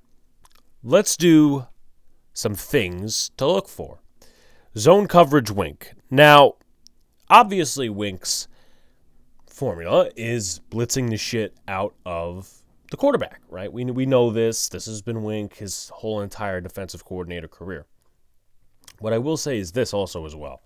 Let's 0.83 1.17
do 1.17 1.67
some 2.33 2.55
things 2.55 3.31
to 3.37 3.47
look 3.47 3.69
for. 3.69 4.01
Zone 4.77 5.09
coverage 5.09 5.51
wink. 5.51 5.93
Now, 6.11 6.55
obviously, 7.29 7.89
Wink's 7.89 8.49
formula 9.47 10.11
is 10.15 10.61
blitzing 10.71 11.11
the 11.11 11.17
shit 11.17 11.57
out 11.67 11.95
of 12.07 12.63
the 12.91 12.97
quarterback, 12.97 13.41
right? 13.49 13.73
We, 13.73 13.85
we 13.87 14.07
know 14.07 14.31
this. 14.31 14.69
This 14.69 14.87
has 14.87 15.03
been 15.03 15.23
Wink 15.23 15.57
his 15.57 15.91
whole 15.95 16.21
entire 16.21 16.61
defensive 16.61 17.05
coordinator 17.05 17.49
career. 17.49 17.87
What 18.99 19.13
I 19.13 19.19
will 19.19 19.37
say 19.37 19.59
is 19.59 19.73
this 19.73 19.95
also 19.95 20.27
as 20.27 20.35
well. 20.35 20.63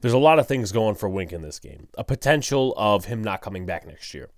There's 0.00 0.14
a 0.14 0.18
lot 0.18 0.38
of 0.38 0.46
things 0.46 0.72
going 0.72 0.94
for 0.94 1.08
Wink 1.08 1.32
in 1.32 1.42
this 1.42 1.58
game. 1.58 1.88
A 1.96 2.04
potential 2.04 2.74
of 2.76 3.06
him 3.06 3.22
not 3.22 3.40
coming 3.40 3.66
back 3.66 3.86
next 3.86 4.12
year. 4.12 4.30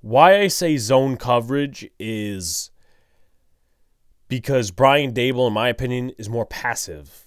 Why 0.00 0.40
I 0.40 0.46
say 0.48 0.76
zone 0.76 1.16
coverage 1.16 1.88
is 1.98 2.70
because 4.28 4.70
Brian 4.70 5.12
Daboll, 5.12 5.48
in 5.48 5.52
my 5.52 5.68
opinion, 5.68 6.10
is 6.16 6.28
more 6.28 6.46
passive. 6.46 7.26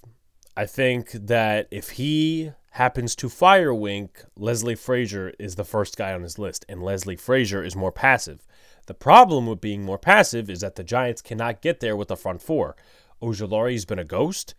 I 0.55 0.65
think 0.65 1.11
that 1.11 1.67
if 1.69 1.91
he 1.91 2.51
happens 2.71 3.15
to 3.17 3.29
fire 3.29 3.73
Wink, 3.73 4.23
Leslie 4.35 4.73
Frazier 4.73 5.33
is 5.37 5.55
the 5.55 5.65
first 5.65 5.97
guy 5.97 6.13
on 6.13 6.23
his 6.23 6.39
list, 6.39 6.65
and 6.67 6.81
Leslie 6.81 7.15
Frazier 7.15 7.63
is 7.63 7.75
more 7.75 7.91
passive. 7.91 8.47
The 8.87 8.93
problem 8.93 9.47
with 9.47 9.61
being 9.61 9.83
more 9.83 9.99
passive 9.99 10.49
is 10.49 10.61
that 10.61 10.75
the 10.75 10.83
Giants 10.83 11.21
cannot 11.21 11.61
get 11.61 11.81
there 11.81 11.95
with 11.95 12.07
the 12.07 12.17
front 12.17 12.41
four. 12.41 12.75
Ojulari's 13.21 13.85
been 13.85 13.99
a 13.99 14.03
ghost. 14.03 14.55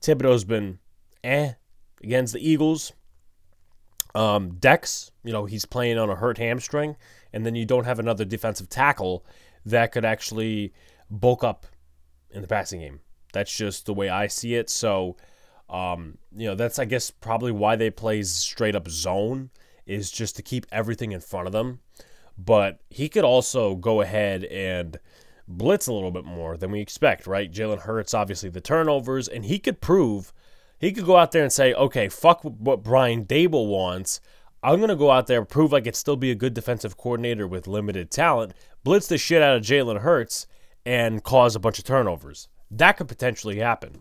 Thibodeaux's 0.00 0.44
been 0.44 0.78
eh 1.22 1.52
against 2.02 2.32
the 2.32 2.48
Eagles. 2.48 2.92
Um, 4.14 4.56
Dex, 4.58 5.12
you 5.22 5.32
know, 5.32 5.44
he's 5.44 5.64
playing 5.64 5.98
on 5.98 6.10
a 6.10 6.16
hurt 6.16 6.38
hamstring, 6.38 6.96
and 7.32 7.46
then 7.46 7.54
you 7.54 7.64
don't 7.64 7.84
have 7.84 7.98
another 7.98 8.24
defensive 8.24 8.68
tackle 8.68 9.24
that 9.64 9.92
could 9.92 10.04
actually 10.04 10.72
bulk 11.10 11.44
up 11.44 11.66
in 12.30 12.42
the 12.42 12.48
passing 12.48 12.80
game. 12.80 13.00
That's 13.32 13.54
just 13.54 13.86
the 13.86 13.94
way 13.94 14.08
I 14.08 14.26
see 14.26 14.54
it. 14.54 14.68
So, 14.70 15.16
um, 15.68 16.18
you 16.34 16.48
know, 16.48 16.54
that's 16.54 16.78
I 16.78 16.84
guess 16.84 17.10
probably 17.10 17.52
why 17.52 17.76
they 17.76 17.90
play 17.90 18.22
straight 18.22 18.74
up 18.74 18.88
zone 18.88 19.50
is 19.86 20.10
just 20.10 20.36
to 20.36 20.42
keep 20.42 20.66
everything 20.72 21.12
in 21.12 21.20
front 21.20 21.46
of 21.46 21.52
them. 21.52 21.80
But 22.36 22.80
he 22.88 23.08
could 23.08 23.24
also 23.24 23.74
go 23.74 24.00
ahead 24.00 24.44
and 24.44 24.98
blitz 25.50 25.86
a 25.86 25.92
little 25.92 26.10
bit 26.10 26.24
more 26.24 26.56
than 26.56 26.70
we 26.70 26.80
expect, 26.80 27.26
right? 27.26 27.52
Jalen 27.52 27.80
Hurts, 27.80 28.14
obviously 28.14 28.48
the 28.48 28.60
turnovers, 28.60 29.28
and 29.28 29.44
he 29.44 29.58
could 29.58 29.80
prove 29.80 30.32
he 30.78 30.92
could 30.92 31.04
go 31.04 31.16
out 31.16 31.32
there 31.32 31.42
and 31.42 31.52
say, 31.52 31.74
okay, 31.74 32.08
fuck 32.08 32.40
what 32.42 32.82
Brian 32.82 33.26
Daboll 33.26 33.68
wants. 33.68 34.20
I'm 34.62 34.78
going 34.78 34.88
to 34.88 34.96
go 34.96 35.10
out 35.10 35.26
there, 35.26 35.44
prove 35.44 35.74
I 35.74 35.82
could 35.82 35.94
still 35.94 36.16
be 36.16 36.30
a 36.30 36.34
good 36.34 36.54
defensive 36.54 36.96
coordinator 36.96 37.46
with 37.46 37.66
limited 37.66 38.10
talent, 38.10 38.54
blitz 38.82 39.06
the 39.06 39.18
shit 39.18 39.42
out 39.42 39.56
of 39.56 39.62
Jalen 39.62 40.00
Hurts, 40.00 40.46
and 40.86 41.22
cause 41.22 41.54
a 41.54 41.60
bunch 41.60 41.78
of 41.78 41.84
turnovers. 41.84 42.48
That 42.70 42.96
could 42.96 43.08
potentially 43.08 43.58
happen. 43.58 44.00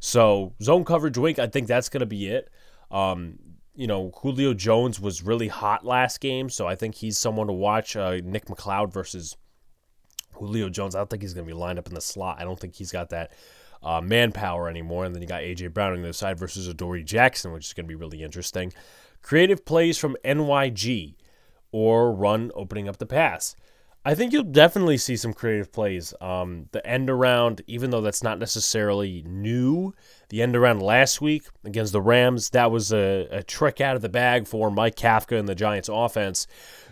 So, 0.00 0.54
zone 0.60 0.84
coverage 0.84 1.16
wink, 1.16 1.38
I 1.38 1.46
think 1.46 1.68
that's 1.68 1.88
going 1.88 2.00
to 2.00 2.06
be 2.06 2.28
it. 2.28 2.50
Um, 2.90 3.38
you 3.74 3.86
know, 3.86 4.10
Julio 4.16 4.54
Jones 4.54 4.98
was 4.98 5.22
really 5.22 5.48
hot 5.48 5.84
last 5.84 6.20
game, 6.20 6.50
so 6.50 6.66
I 6.66 6.74
think 6.74 6.94
he's 6.94 7.18
someone 7.18 7.46
to 7.46 7.52
watch. 7.52 7.94
Uh, 7.94 8.20
Nick 8.24 8.46
McCloud 8.46 8.92
versus 8.92 9.36
Julio 10.36 10.68
Jones. 10.68 10.94
I 10.94 10.98
don't 10.98 11.10
think 11.10 11.22
he's 11.22 11.34
going 11.34 11.46
to 11.46 11.52
be 11.52 11.58
lined 11.58 11.78
up 11.78 11.88
in 11.88 11.94
the 11.94 12.00
slot. 12.00 12.40
I 12.40 12.44
don't 12.44 12.58
think 12.58 12.74
he's 12.74 12.92
got 12.92 13.10
that 13.10 13.32
uh, 13.82 14.00
manpower 14.00 14.68
anymore. 14.68 15.04
And 15.04 15.14
then 15.14 15.22
you 15.22 15.28
got 15.28 15.42
AJ 15.42 15.72
Brown 15.72 15.92
on 15.92 16.02
the 16.02 16.08
other 16.08 16.12
side 16.12 16.38
versus 16.38 16.68
Adoree 16.68 17.04
Jackson, 17.04 17.52
which 17.52 17.66
is 17.66 17.72
going 17.72 17.84
to 17.84 17.88
be 17.88 17.94
really 17.94 18.22
interesting. 18.22 18.72
Creative 19.22 19.64
plays 19.64 19.98
from 19.98 20.16
NYG 20.24 21.14
or 21.72 22.12
run 22.12 22.50
opening 22.54 22.88
up 22.88 22.98
the 22.98 23.06
pass. 23.06 23.56
I 24.06 24.14
think 24.14 24.32
you'll 24.32 24.44
definitely 24.44 24.98
see 24.98 25.16
some 25.16 25.32
creative 25.32 25.72
plays. 25.72 26.14
Um, 26.20 26.68
the 26.70 26.86
end 26.86 27.10
around, 27.10 27.62
even 27.66 27.90
though 27.90 28.00
that's 28.00 28.22
not 28.22 28.38
necessarily 28.38 29.24
new, 29.26 29.94
the 30.28 30.42
end 30.42 30.54
around 30.54 30.80
last 30.80 31.20
week 31.20 31.48
against 31.64 31.92
the 31.92 32.00
Rams, 32.00 32.50
that 32.50 32.70
was 32.70 32.92
a, 32.92 33.26
a 33.32 33.42
trick 33.42 33.80
out 33.80 33.96
of 33.96 34.02
the 34.02 34.08
bag 34.08 34.46
for 34.46 34.70
Mike 34.70 34.94
Kafka 34.94 35.36
and 35.36 35.48
the 35.48 35.56
Giants 35.56 35.90
offense. 35.92 36.46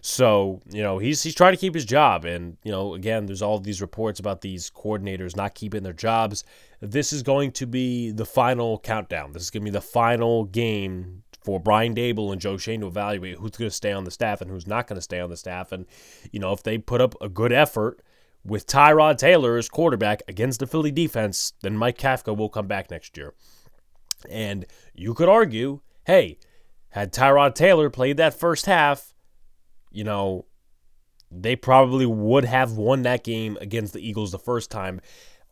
So, 0.06 0.60
you 0.70 0.82
know, 0.82 0.98
he's 0.98 1.22
he's 1.22 1.34
trying 1.34 1.54
to 1.54 1.58
keep 1.58 1.72
his 1.72 1.86
job. 1.86 2.26
And, 2.26 2.58
you 2.62 2.70
know, 2.70 2.92
again, 2.92 3.24
there's 3.24 3.40
all 3.40 3.58
these 3.58 3.80
reports 3.80 4.20
about 4.20 4.42
these 4.42 4.70
coordinators 4.70 5.34
not 5.34 5.54
keeping 5.54 5.82
their 5.82 5.94
jobs. 5.94 6.44
This 6.82 7.10
is 7.10 7.22
going 7.22 7.52
to 7.52 7.66
be 7.66 8.10
the 8.10 8.26
final 8.26 8.78
countdown. 8.80 9.32
This 9.32 9.44
is 9.44 9.50
going 9.50 9.62
to 9.62 9.70
be 9.70 9.74
the 9.74 9.80
final 9.80 10.44
game 10.44 11.22
for 11.42 11.58
Brian 11.58 11.94
Daboll 11.94 12.32
and 12.32 12.40
Joe 12.40 12.58
Schoen 12.58 12.80
to 12.80 12.86
evaluate 12.86 13.38
who's 13.38 13.52
going 13.52 13.70
to 13.70 13.74
stay 13.74 13.92
on 13.92 14.04
the 14.04 14.10
staff 14.10 14.42
and 14.42 14.50
who's 14.50 14.66
not 14.66 14.86
going 14.86 14.98
to 14.98 15.02
stay 15.02 15.20
on 15.20 15.30
the 15.30 15.38
staff. 15.38 15.72
And, 15.72 15.86
you 16.30 16.38
know, 16.38 16.52
if 16.52 16.62
they 16.62 16.76
put 16.76 17.00
up 17.00 17.14
a 17.22 17.30
good 17.30 17.50
effort 17.50 18.02
with 18.44 18.66
Tyrod 18.66 19.16
Taylor 19.16 19.56
as 19.56 19.70
quarterback 19.70 20.20
against 20.28 20.60
the 20.60 20.66
Philly 20.66 20.92
defense, 20.92 21.54
then 21.62 21.78
Mike 21.78 21.96
Kafka 21.96 22.36
will 22.36 22.50
come 22.50 22.66
back 22.66 22.90
next 22.90 23.16
year. 23.16 23.32
And 24.28 24.66
you 24.92 25.14
could 25.14 25.30
argue, 25.30 25.80
hey, 26.04 26.38
had 26.90 27.10
Tyrod 27.10 27.54
Taylor 27.54 27.88
played 27.88 28.18
that 28.18 28.38
first 28.38 28.66
half, 28.66 29.13
you 29.94 30.04
know, 30.04 30.46
they 31.30 31.56
probably 31.56 32.06
would 32.06 32.44
have 32.44 32.72
won 32.72 33.02
that 33.02 33.24
game 33.24 33.56
against 33.60 33.92
the 33.92 34.06
Eagles 34.06 34.32
the 34.32 34.38
first 34.38 34.70
time. 34.70 35.00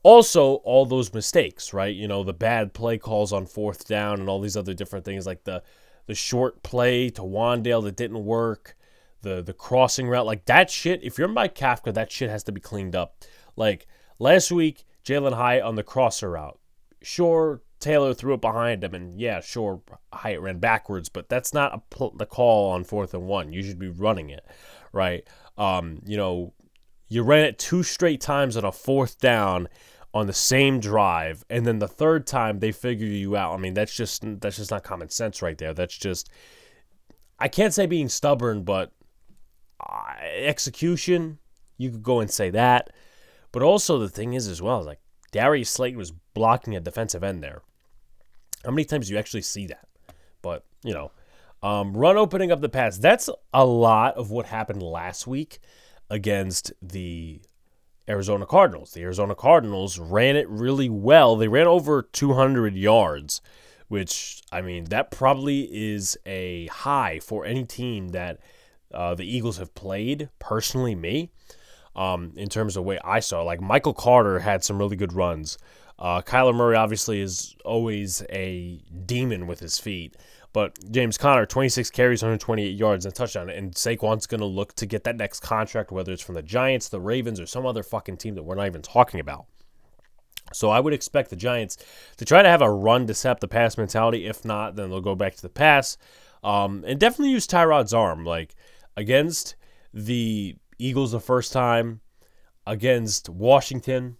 Also, 0.02 0.54
all 0.56 0.84
those 0.84 1.14
mistakes, 1.14 1.72
right? 1.72 1.94
You 1.94 2.08
know, 2.08 2.24
the 2.24 2.32
bad 2.32 2.74
play 2.74 2.98
calls 2.98 3.32
on 3.32 3.46
fourth 3.46 3.86
down 3.86 4.20
and 4.20 4.28
all 4.28 4.40
these 4.40 4.56
other 4.56 4.74
different 4.74 5.04
things 5.04 5.26
like 5.26 5.44
the 5.44 5.62
the 6.06 6.14
short 6.16 6.64
play 6.64 7.08
to 7.10 7.22
Wan'Dale 7.22 7.84
that 7.84 7.96
didn't 7.96 8.24
work, 8.24 8.76
the 9.22 9.42
the 9.42 9.52
crossing 9.52 10.08
route, 10.08 10.26
like 10.26 10.46
that 10.46 10.70
shit. 10.70 11.02
If 11.04 11.18
you're 11.18 11.28
Mike 11.28 11.54
Kafka, 11.54 11.94
that 11.94 12.10
shit 12.10 12.30
has 12.30 12.42
to 12.44 12.52
be 12.52 12.60
cleaned 12.60 12.96
up. 12.96 13.16
Like 13.56 13.86
last 14.18 14.50
week, 14.50 14.84
Jalen 15.04 15.34
Hyatt 15.34 15.62
on 15.62 15.76
the 15.76 15.84
crosser 15.84 16.30
route. 16.30 16.58
Sure, 17.00 17.62
Taylor 17.82 18.14
threw 18.14 18.34
it 18.34 18.40
behind 18.40 18.82
him, 18.82 18.94
and 18.94 19.20
yeah, 19.20 19.40
sure, 19.40 19.82
Hyatt 20.12 20.40
ran 20.40 20.58
backwards, 20.58 21.08
but 21.08 21.28
that's 21.28 21.52
not 21.52 21.74
a 21.74 21.78
pl- 21.90 22.16
the 22.16 22.26
call 22.26 22.70
on 22.70 22.84
fourth 22.84 23.12
and 23.12 23.26
one. 23.26 23.52
You 23.52 23.62
should 23.62 23.78
be 23.78 23.88
running 23.88 24.30
it, 24.30 24.46
right? 24.92 25.26
Um, 25.58 26.00
you 26.06 26.16
know, 26.16 26.54
you 27.08 27.22
ran 27.22 27.44
it 27.44 27.58
two 27.58 27.82
straight 27.82 28.20
times 28.20 28.56
on 28.56 28.64
a 28.64 28.72
fourth 28.72 29.18
down 29.18 29.68
on 30.14 30.26
the 30.26 30.32
same 30.32 30.80
drive, 30.80 31.44
and 31.50 31.66
then 31.66 31.78
the 31.78 31.88
third 31.88 32.26
time 32.26 32.58
they 32.58 32.72
figure 32.72 33.06
you 33.06 33.36
out. 33.36 33.54
I 33.54 33.58
mean, 33.58 33.74
that's 33.74 33.94
just 33.94 34.22
that's 34.40 34.56
just 34.56 34.70
not 34.70 34.84
common 34.84 35.08
sense 35.10 35.42
right 35.42 35.58
there. 35.58 35.74
That's 35.74 35.96
just 35.96 36.30
I 37.38 37.48
can't 37.48 37.74
say 37.74 37.86
being 37.86 38.08
stubborn, 38.08 38.62
but 38.62 38.92
uh, 39.80 40.14
execution. 40.22 41.38
You 41.78 41.90
could 41.90 42.02
go 42.02 42.20
and 42.20 42.30
say 42.30 42.50
that, 42.50 42.90
but 43.50 43.62
also 43.62 43.98
the 43.98 44.08
thing 44.08 44.34
is 44.34 44.46
as 44.46 44.62
well, 44.62 44.82
like 44.82 45.00
Darius 45.32 45.70
Slayton 45.70 45.98
was 45.98 46.12
blocking 46.34 46.76
a 46.76 46.80
defensive 46.80 47.24
end 47.24 47.42
there. 47.42 47.62
How 48.64 48.70
many 48.70 48.84
times 48.84 49.08
do 49.08 49.14
you 49.14 49.18
actually 49.18 49.42
see 49.42 49.66
that? 49.66 49.86
But 50.40 50.64
you 50.82 50.94
know, 50.94 51.12
um, 51.62 51.96
run 51.96 52.16
opening 52.16 52.50
up 52.50 52.60
the 52.60 52.68
pass. 52.68 52.98
That's 52.98 53.30
a 53.54 53.64
lot 53.64 54.16
of 54.16 54.30
what 54.30 54.46
happened 54.46 54.82
last 54.82 55.26
week 55.26 55.58
against 56.10 56.72
the 56.82 57.40
Arizona 58.08 58.46
Cardinals. 58.46 58.92
The 58.92 59.02
Arizona 59.02 59.34
Cardinals 59.34 59.98
ran 59.98 60.36
it 60.36 60.48
really 60.48 60.88
well. 60.88 61.36
They 61.36 61.48
ran 61.48 61.66
over 61.66 62.02
200 62.02 62.74
yards, 62.74 63.40
which, 63.88 64.42
I 64.50 64.60
mean, 64.60 64.84
that 64.84 65.10
probably 65.10 65.68
is 65.72 66.18
a 66.26 66.66
high 66.66 67.20
for 67.20 67.44
any 67.44 67.64
team 67.64 68.08
that 68.08 68.40
uh, 68.92 69.14
the 69.14 69.24
Eagles 69.24 69.58
have 69.58 69.74
played. 69.74 70.28
Personally, 70.38 70.94
me, 70.94 71.30
um, 71.94 72.32
in 72.36 72.48
terms 72.48 72.76
of 72.76 72.82
the 72.82 72.88
way 72.88 72.98
I 73.04 73.20
saw. 73.20 73.42
Like, 73.42 73.60
Michael 73.60 73.94
Carter 73.94 74.40
had 74.40 74.64
some 74.64 74.78
really 74.78 74.96
good 74.96 75.12
runs. 75.12 75.56
Uh, 76.02 76.20
Kyler 76.20 76.52
Murray 76.52 76.74
obviously 76.74 77.20
is 77.20 77.54
always 77.64 78.24
a 78.28 78.82
demon 79.06 79.46
with 79.46 79.60
his 79.60 79.78
feet. 79.78 80.16
But 80.52 80.76
James 80.90 81.16
Conner, 81.16 81.46
26 81.46 81.90
carries, 81.92 82.22
128 82.22 82.76
yards, 82.76 83.06
and 83.06 83.12
a 83.12 83.14
touchdown. 83.14 83.48
And 83.48 83.72
Saquon's 83.72 84.26
going 84.26 84.40
to 84.40 84.46
look 84.46 84.74
to 84.74 84.84
get 84.84 85.04
that 85.04 85.16
next 85.16 85.40
contract, 85.40 85.92
whether 85.92 86.12
it's 86.12 86.20
from 86.20 86.34
the 86.34 86.42
Giants, 86.42 86.88
the 86.88 87.00
Ravens, 87.00 87.38
or 87.38 87.46
some 87.46 87.64
other 87.64 87.84
fucking 87.84 88.16
team 88.16 88.34
that 88.34 88.42
we're 88.42 88.56
not 88.56 88.66
even 88.66 88.82
talking 88.82 89.20
about. 89.20 89.46
So 90.52 90.70
I 90.70 90.80
would 90.80 90.92
expect 90.92 91.30
the 91.30 91.36
Giants 91.36 91.78
to 92.16 92.24
try 92.24 92.42
to 92.42 92.48
have 92.48 92.62
a 92.62 92.70
run 92.70 93.06
to 93.06 93.14
set 93.14 93.38
the 93.38 93.48
pass 93.48 93.78
mentality. 93.78 94.26
If 94.26 94.44
not, 94.44 94.74
then 94.74 94.90
they'll 94.90 95.00
go 95.00 95.14
back 95.14 95.36
to 95.36 95.42
the 95.42 95.48
pass. 95.48 95.96
Um, 96.42 96.84
and 96.84 96.98
definitely 96.98 97.30
use 97.30 97.46
Tyrod's 97.46 97.94
arm. 97.94 98.24
Like 98.24 98.56
against 98.96 99.54
the 99.94 100.56
Eagles 100.78 101.12
the 101.12 101.20
first 101.20 101.52
time, 101.52 102.00
against 102.66 103.28
Washington, 103.28 104.16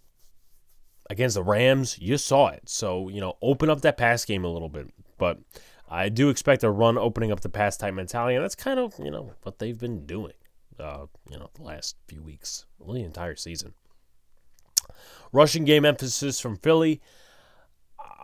against 1.12 1.34
the 1.34 1.42
Rams, 1.42 1.98
you 2.00 2.16
saw 2.16 2.48
it. 2.48 2.62
So, 2.68 3.08
you 3.08 3.20
know, 3.20 3.36
open 3.42 3.70
up 3.70 3.82
that 3.82 3.96
pass 3.96 4.24
game 4.24 4.44
a 4.44 4.48
little 4.48 4.68
bit. 4.68 4.90
But 5.18 5.38
I 5.88 6.08
do 6.08 6.30
expect 6.30 6.64
a 6.64 6.70
run 6.70 6.96
opening 6.96 7.30
up 7.30 7.40
the 7.40 7.50
pass 7.50 7.76
type 7.76 7.92
mentality, 7.92 8.34
and 8.34 8.42
that's 8.42 8.54
kind 8.54 8.80
of 8.80 8.94
you 8.98 9.10
know 9.10 9.34
what 9.42 9.58
they've 9.58 9.78
been 9.78 10.06
doing, 10.06 10.32
uh, 10.80 11.06
you 11.30 11.38
know, 11.38 11.50
the 11.54 11.62
last 11.62 11.96
few 12.08 12.22
weeks, 12.22 12.64
really 12.80 13.00
the 13.00 13.06
entire 13.06 13.36
season. 13.36 13.74
Rushing 15.32 15.64
game 15.64 15.84
emphasis 15.84 16.40
from 16.40 16.56
Philly. 16.56 17.02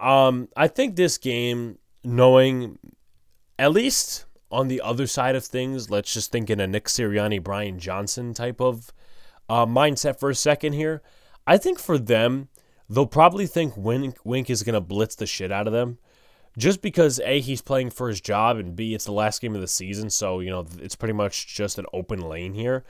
Um, 0.01 0.49
I 0.57 0.67
think 0.67 0.97
this 0.97 1.19
game, 1.19 1.79
knowing 2.03 2.79
at 3.59 3.73
least 3.73 4.25
on 4.51 4.69
the 4.69 4.81
other 4.81 5.07
side 5.07 5.37
of 5.37 5.45
things, 5.45 5.91
let's 5.91 6.15
just 6.15 6.33
think 6.33 6.49
in 6.49 6.61
a 6.61 6.67
Nick 6.67 6.87
Sirianni, 6.87 7.43
Brian 7.43 7.79
Johnson 7.79 8.33
type 8.33 8.63
of 8.63 8.93
uh, 9.49 9.67
mindset 9.67 10.19
for 10.19 10.31
a 10.31 10.35
second 10.35 10.73
here. 10.73 11.03
I 11.47 11.59
think 11.59 11.79
for 11.79 11.99
them, 11.99 12.49
they'll 12.89 13.07
probably 13.07 13.47
think 13.47 13.77
Wink, 13.77 14.17
Wink 14.25 14.51
is 14.51 14.63
going 14.63 14.75
to 14.75 14.81
blitz 14.81 15.15
the 15.15 15.27
shit 15.27 15.53
out 15.53 15.67
of 15.67 15.73
them 15.73 15.99
just 16.59 16.83
because 16.83 17.21
a 17.21 17.41
he's 17.41 17.63
playing 17.63 17.91
for 17.91 18.09
his 18.09 18.21
job 18.21 18.57
and 18.57 18.75
b 18.75 18.93
it's 18.93 19.05
the 19.05 19.13
last 19.13 19.41
game 19.41 19.55
of 19.55 19.61
the 19.61 19.69
season, 19.69 20.11
so 20.11 20.41
you 20.41 20.51
know 20.51 20.67
it's 20.81 20.97
pretty 20.97 21.15
much 21.15 21.47
just 21.47 21.79
an 21.79 21.87
open 21.93 22.21
lane 22.21 22.55
here. 22.55 22.85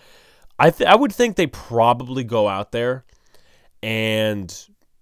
I 0.58 0.70
th- 0.70 0.88
I 0.88 0.96
would 0.96 1.12
think 1.12 1.36
they 1.36 1.46
probably 1.46 2.24
go 2.24 2.48
out 2.48 2.72
there 2.72 3.04
and 3.82 4.52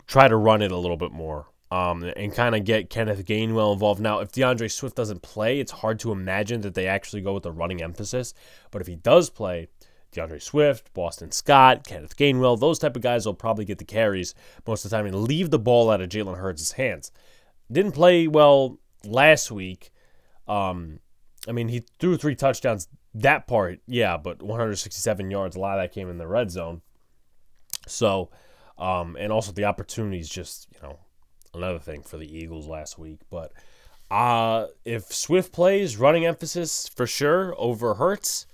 try 0.07 0.29
to 0.29 0.37
run 0.37 0.62
it 0.62 0.73
a 0.73 0.76
little 0.76 0.97
bit 0.97 1.12
more. 1.12 1.47
Um, 1.69 2.05
and 2.05 2.33
kind 2.33 2.55
of 2.55 2.62
get 2.62 2.91
Kenneth 2.91 3.25
Gainwell 3.25 3.73
involved. 3.73 4.00
Now, 4.00 4.21
if 4.21 4.31
D'Andre 4.31 4.69
Swift 4.69 4.95
doesn't 4.95 5.23
play, 5.23 5.59
it's 5.59 5.73
hard 5.73 5.99
to 5.99 6.12
imagine 6.12 6.61
that 6.61 6.75
they 6.75 6.87
actually 6.87 7.23
go 7.23 7.35
with 7.35 7.43
the 7.43 7.50
running 7.50 7.83
emphasis. 7.83 8.35
But 8.71 8.83
if 8.83 8.87
he 8.87 8.95
does 8.95 9.31
play, 9.31 9.67
D'Andre 10.16 10.38
Swift, 10.38 10.92
Boston 10.94 11.30
Scott, 11.30 11.87
Kenneth 11.87 12.16
Gainwell, 12.16 12.58
those 12.58 12.78
type 12.78 12.96
of 12.96 13.02
guys 13.02 13.26
will 13.26 13.35
probably 13.35 13.64
get 13.64 13.78
the 13.78 13.85
carries 13.85 14.35
most 14.66 14.85
of 14.85 14.90
the 14.90 14.96
time 14.96 15.06
and 15.06 15.14
leave 15.25 15.50
the 15.50 15.58
ball 15.58 15.90
out 15.90 16.00
of 16.00 16.08
Jalen 16.08 16.38
Hurts' 16.38 16.73
hands. 16.73 17.12
Didn't 17.70 17.92
play 17.92 18.26
well 18.26 18.78
last 19.04 19.50
week. 19.50 19.90
Um, 20.49 21.00
I 21.49 21.52
mean, 21.52 21.68
he 21.68 21.85
threw 21.99 22.16
three 22.16 22.35
touchdowns. 22.35 22.88
That 23.14 23.46
part, 23.46 23.80
yeah, 23.87 24.16
but 24.16 24.42
167 24.42 25.30
yards. 25.30 25.56
A 25.56 25.61
lot 25.61 25.78
of 25.78 25.82
that 25.82 25.94
came 25.94 26.11
in 26.11 26.18
the 26.18 26.26
red 26.26 26.50
zone. 26.50 26.82
So, 27.87 28.30
um, 28.78 29.16
and 29.18 29.32
also 29.32 29.52
the 29.52 29.64
opportunities, 29.64 30.28
just 30.28 30.68
you 30.75 30.80
know, 30.82 30.99
another 31.54 31.78
thing 31.78 32.02
for 32.02 32.18
the 32.18 32.26
Eagles 32.38 32.66
last 32.66 32.99
week. 32.99 33.20
But 33.30 33.52
Uh, 34.11 34.66
if 34.85 35.12
Swift 35.12 35.52
plays, 35.52 35.96
running 35.96 36.25
emphasis 36.25 36.88
for 36.88 37.06
sure 37.06 37.54
over 37.58 37.94
Hurts. 37.94 38.46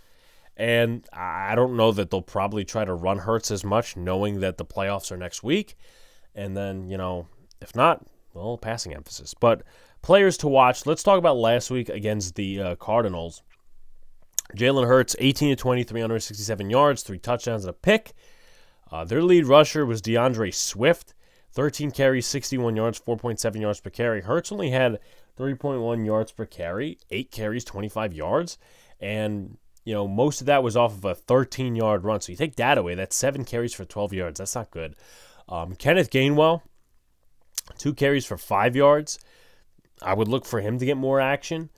And 0.62 1.04
I 1.12 1.56
don't 1.56 1.76
know 1.76 1.90
that 1.90 2.10
they'll 2.10 2.22
probably 2.22 2.64
try 2.64 2.84
to 2.84 2.94
run 2.94 3.18
Hurts 3.18 3.50
as 3.50 3.64
much, 3.64 3.96
knowing 3.96 4.38
that 4.38 4.58
the 4.58 4.64
playoffs 4.64 5.10
are 5.10 5.16
next 5.16 5.42
week. 5.42 5.74
And 6.36 6.56
then, 6.56 6.88
you 6.88 6.96
know, 6.96 7.26
if 7.60 7.74
not, 7.74 8.06
well, 8.32 8.56
passing 8.58 8.94
emphasis. 8.94 9.34
But 9.34 9.64
players 10.02 10.36
to 10.36 10.46
watch. 10.46 10.86
Let's 10.86 11.02
talk 11.02 11.18
about 11.18 11.36
last 11.36 11.68
week 11.68 11.88
against 11.88 12.36
the 12.36 12.60
uh, 12.60 12.74
Cardinals. 12.76 13.42
Jalen 14.56 14.86
Hurts, 14.86 15.16
18 15.18 15.48
to 15.48 15.56
20, 15.56 15.82
367 15.82 16.70
yards, 16.70 17.02
three 17.02 17.18
touchdowns, 17.18 17.64
and 17.64 17.70
a 17.70 17.72
pick. 17.72 18.12
Uh, 18.88 19.04
their 19.04 19.20
lead 19.24 19.46
rusher 19.46 19.84
was 19.84 20.00
D'Andre 20.00 20.52
Swift, 20.52 21.12
13 21.54 21.90
carries, 21.90 22.28
61 22.28 22.76
yards, 22.76 23.00
4.7 23.00 23.60
yards 23.60 23.80
per 23.80 23.90
carry. 23.90 24.20
Hurts 24.20 24.52
only 24.52 24.70
had 24.70 25.00
3.1 25.36 26.06
yards 26.06 26.30
per 26.30 26.46
carry, 26.46 26.98
eight 27.10 27.32
carries, 27.32 27.64
25 27.64 28.12
yards, 28.12 28.58
and 29.00 29.56
you 29.84 29.94
know 29.94 30.06
most 30.06 30.40
of 30.40 30.46
that 30.46 30.62
was 30.62 30.76
off 30.76 30.94
of 30.94 31.04
a 31.04 31.14
13 31.14 31.76
yard 31.76 32.04
run. 32.04 32.20
So 32.20 32.32
you 32.32 32.36
take 32.36 32.56
that 32.56 32.78
away, 32.78 32.94
that's 32.94 33.16
seven 33.16 33.44
carries 33.44 33.74
for 33.74 33.84
12 33.84 34.12
yards. 34.12 34.38
That's 34.38 34.54
not 34.54 34.70
good. 34.70 34.96
Um, 35.48 35.74
Kenneth 35.74 36.10
Gainwell, 36.10 36.62
two 37.78 37.94
carries 37.94 38.26
for 38.26 38.38
five 38.38 38.76
yards. 38.76 39.18
I 40.00 40.14
would 40.14 40.28
look 40.28 40.44
for 40.44 40.60
him 40.60 40.78
to 40.78 40.86
get 40.86 40.96
more 40.96 41.20
action. 41.20 41.70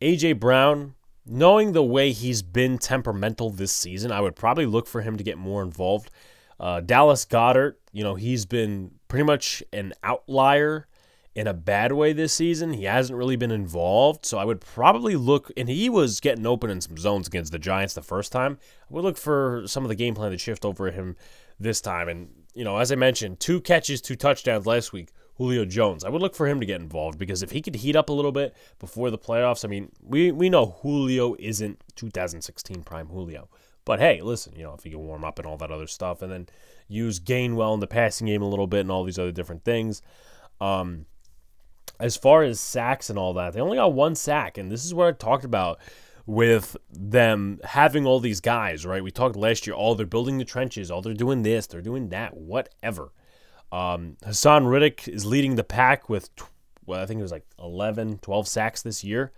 AJ 0.00 0.40
Brown, 0.40 0.94
knowing 1.26 1.72
the 1.72 1.82
way 1.82 2.12
he's 2.12 2.42
been 2.42 2.78
temperamental 2.78 3.50
this 3.50 3.72
season, 3.72 4.12
I 4.12 4.20
would 4.20 4.36
probably 4.36 4.66
look 4.66 4.86
for 4.86 5.02
him 5.02 5.16
to 5.16 5.24
get 5.24 5.38
more 5.38 5.62
involved. 5.62 6.10
Uh, 6.58 6.80
Dallas 6.80 7.24
Goedert, 7.24 7.74
you 7.92 8.02
know, 8.02 8.14
he's 8.14 8.44
been 8.44 8.92
pretty 9.08 9.24
much 9.24 9.62
an 9.72 9.94
outlier 10.02 10.86
in 11.34 11.46
a 11.46 11.54
bad 11.54 11.92
way 11.92 12.12
this 12.12 12.32
season. 12.32 12.72
He 12.72 12.84
hasn't 12.84 13.16
really 13.16 13.36
been 13.36 13.50
involved, 13.50 14.26
so 14.26 14.38
I 14.38 14.44
would 14.44 14.60
probably 14.60 15.16
look, 15.16 15.50
and 15.56 15.68
he 15.68 15.88
was 15.88 16.20
getting 16.20 16.46
open 16.46 16.70
in 16.70 16.80
some 16.80 16.96
zones 16.96 17.26
against 17.26 17.52
the 17.52 17.58
Giants 17.58 17.94
the 17.94 18.02
first 18.02 18.32
time. 18.32 18.58
I 18.82 18.94
would 18.94 19.04
look 19.04 19.16
for 19.16 19.62
some 19.66 19.84
of 19.84 19.88
the 19.88 19.94
game 19.94 20.14
plan 20.14 20.32
to 20.32 20.38
shift 20.38 20.64
over 20.64 20.90
him 20.90 21.16
this 21.58 21.80
time. 21.80 22.08
And, 22.08 22.30
you 22.54 22.64
know, 22.64 22.78
as 22.78 22.90
I 22.90 22.96
mentioned, 22.96 23.40
two 23.40 23.60
catches, 23.60 24.00
two 24.00 24.16
touchdowns 24.16 24.66
last 24.66 24.92
week. 24.92 25.10
Julio 25.40 25.64
Jones. 25.64 26.04
I 26.04 26.10
would 26.10 26.20
look 26.20 26.34
for 26.34 26.46
him 26.46 26.60
to 26.60 26.66
get 26.66 26.82
involved 26.82 27.18
because 27.18 27.42
if 27.42 27.50
he 27.50 27.62
could 27.62 27.76
heat 27.76 27.96
up 27.96 28.10
a 28.10 28.12
little 28.12 28.30
bit 28.30 28.54
before 28.78 29.10
the 29.10 29.16
playoffs, 29.16 29.64
I 29.64 29.68
mean, 29.68 29.90
we, 30.02 30.30
we 30.30 30.50
know 30.50 30.76
Julio 30.82 31.34
isn't 31.38 31.82
2016 31.96 32.82
prime 32.82 33.06
Julio. 33.06 33.48
But 33.86 34.00
hey, 34.00 34.20
listen, 34.20 34.54
you 34.54 34.64
know, 34.64 34.74
if 34.74 34.84
he 34.84 34.90
can 34.90 34.98
warm 34.98 35.24
up 35.24 35.38
and 35.38 35.48
all 35.48 35.56
that 35.56 35.70
other 35.70 35.86
stuff 35.86 36.20
and 36.20 36.30
then 36.30 36.48
use 36.88 37.20
Gainwell 37.20 37.72
in 37.72 37.80
the 37.80 37.86
passing 37.86 38.26
game 38.26 38.42
a 38.42 38.48
little 38.48 38.66
bit 38.66 38.80
and 38.80 38.90
all 38.90 39.02
these 39.02 39.18
other 39.18 39.32
different 39.32 39.64
things. 39.64 40.02
Um, 40.60 41.06
as 42.00 42.16
far 42.16 42.42
as 42.42 42.58
sacks 42.58 43.10
and 43.10 43.18
all 43.18 43.34
that, 43.34 43.52
they 43.52 43.60
only 43.60 43.76
got 43.76 43.92
one 43.92 44.14
sack. 44.14 44.58
And 44.58 44.70
this 44.70 44.84
is 44.84 44.94
what 44.94 45.06
I 45.06 45.12
talked 45.12 45.44
about 45.44 45.78
with 46.26 46.76
them 46.90 47.60
having 47.64 48.06
all 48.06 48.20
these 48.20 48.40
guys, 48.40 48.86
right? 48.86 49.02
We 49.02 49.10
talked 49.10 49.36
last 49.36 49.66
year, 49.66 49.74
oh, 49.76 49.94
they're 49.94 50.06
building 50.06 50.38
the 50.38 50.44
trenches, 50.44 50.90
oh, 50.90 51.00
they're 51.00 51.14
doing 51.14 51.42
this, 51.42 51.66
they're 51.66 51.80
doing 51.80 52.08
that, 52.10 52.36
whatever. 52.36 53.12
Um, 53.72 54.16
Haason 54.24 54.68
Reddick 54.68 55.08
is 55.08 55.26
leading 55.26 55.56
the 55.56 55.64
pack 55.64 56.08
with, 56.08 56.30
well, 56.86 57.00
I 57.00 57.06
think 57.06 57.18
it 57.18 57.22
was 57.22 57.32
like 57.32 57.46
11, 57.58 58.18
12 58.18 58.48
sacks 58.48 58.82
this 58.82 59.04
year. 59.04 59.32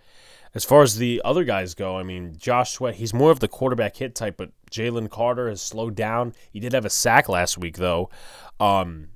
As 0.55 0.63
far 0.63 0.83
as 0.83 0.97
the 0.97 1.19
other 1.25 1.43
guys 1.43 1.73
go, 1.73 1.97
I 1.97 2.03
mean, 2.03 2.35
Josh 2.37 2.73
Sweat, 2.73 2.95
he's 2.95 3.13
more 3.13 3.31
of 3.31 3.39
the 3.39 3.47
quarterback 3.47 3.97
hit 3.97 4.13
type, 4.13 4.37
but 4.37 4.51
Jalen 4.69 5.09
Carter 5.09 5.49
has 5.49 5.61
slowed 5.63 5.95
down. 5.95 6.33
He 6.51 6.59
did 6.59 6.73
have 6.73 6.85
a 6.85 6.91
sack 6.91 7.27
last 7.27 7.57
week, 7.57 7.77
though. 7.77 8.11
Um, 8.59 9.07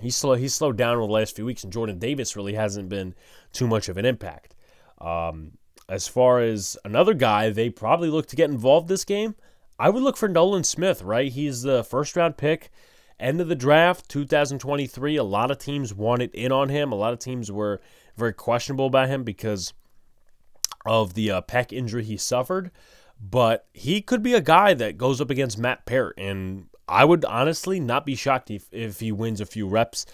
he's 0.00 0.16
slow. 0.16 0.34
He's 0.34 0.54
slowed 0.54 0.76
down 0.76 0.96
over 0.96 1.06
the 1.06 1.12
last 1.12 1.36
few 1.36 1.44
weeks, 1.44 1.64
and 1.64 1.72
Jordan 1.72 1.98
Davis 1.98 2.36
really 2.36 2.54
hasn't 2.54 2.88
been 2.88 3.14
too 3.52 3.66
much 3.66 3.88
of 3.88 3.96
an 3.96 4.04
impact. 4.04 4.54
Um, 5.00 5.52
as 5.88 6.08
far 6.08 6.40
as 6.40 6.76
another 6.84 7.14
guy, 7.14 7.50
they 7.50 7.70
probably 7.70 8.08
look 8.08 8.26
to 8.26 8.36
get 8.36 8.50
involved 8.50 8.88
this 8.88 9.04
game. 9.04 9.34
I 9.78 9.90
would 9.90 10.02
look 10.02 10.16
for 10.16 10.28
Nolan 10.28 10.64
Smith. 10.64 11.02
Right, 11.02 11.30
he's 11.30 11.62
the 11.62 11.84
first 11.84 12.16
round 12.16 12.36
pick 12.36 12.70
end 13.20 13.40
of 13.40 13.48
the 13.48 13.54
draft 13.54 14.08
2023 14.08 15.16
a 15.16 15.22
lot 15.22 15.50
of 15.50 15.58
teams 15.58 15.94
wanted 15.94 16.34
in 16.34 16.50
on 16.50 16.68
him 16.68 16.90
a 16.90 16.96
lot 16.96 17.12
of 17.12 17.18
teams 17.18 17.50
were 17.50 17.80
very 18.16 18.32
questionable 18.32 18.86
about 18.86 19.08
him 19.08 19.22
because 19.22 19.72
of 20.84 21.14
the 21.14 21.30
uh, 21.30 21.40
pec 21.42 21.72
injury 21.72 22.02
he 22.04 22.16
suffered 22.16 22.70
but 23.20 23.66
he 23.72 24.00
could 24.00 24.22
be 24.22 24.34
a 24.34 24.40
guy 24.40 24.74
that 24.74 24.98
goes 24.98 25.20
up 25.20 25.30
against 25.30 25.58
matt 25.58 25.86
peart 25.86 26.14
and 26.18 26.66
i 26.88 27.04
would 27.04 27.24
honestly 27.24 27.80
not 27.80 28.06
be 28.06 28.14
shocked 28.14 28.50
if, 28.50 28.66
if 28.72 29.00
he 29.00 29.12
wins 29.12 29.40
a 29.40 29.46
few 29.46 29.66
reps 29.66 30.06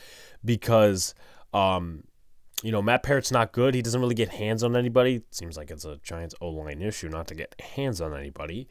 because 0.44 1.14
um, 1.52 2.04
you 2.62 2.70
know 2.72 2.83
matt 2.83 3.02
peart's 3.02 3.33
not 3.33 3.52
good 3.52 3.74
he 3.74 3.83
doesn't 3.83 4.00
really 4.00 4.14
get 4.14 4.28
hands 4.28 4.62
on 4.62 4.76
anybody 4.76 5.16
it 5.16 5.35
seems 5.35 5.56
like 5.56 5.70
it's 5.70 5.85
a 5.85 5.98
giants 6.02 6.35
o-line 6.40 6.83
issue 6.83 7.09
not 7.09 7.26
to 7.26 7.35
get 7.35 7.61
hands 7.61 8.00
on 8.00 8.14
anybody 8.16 8.68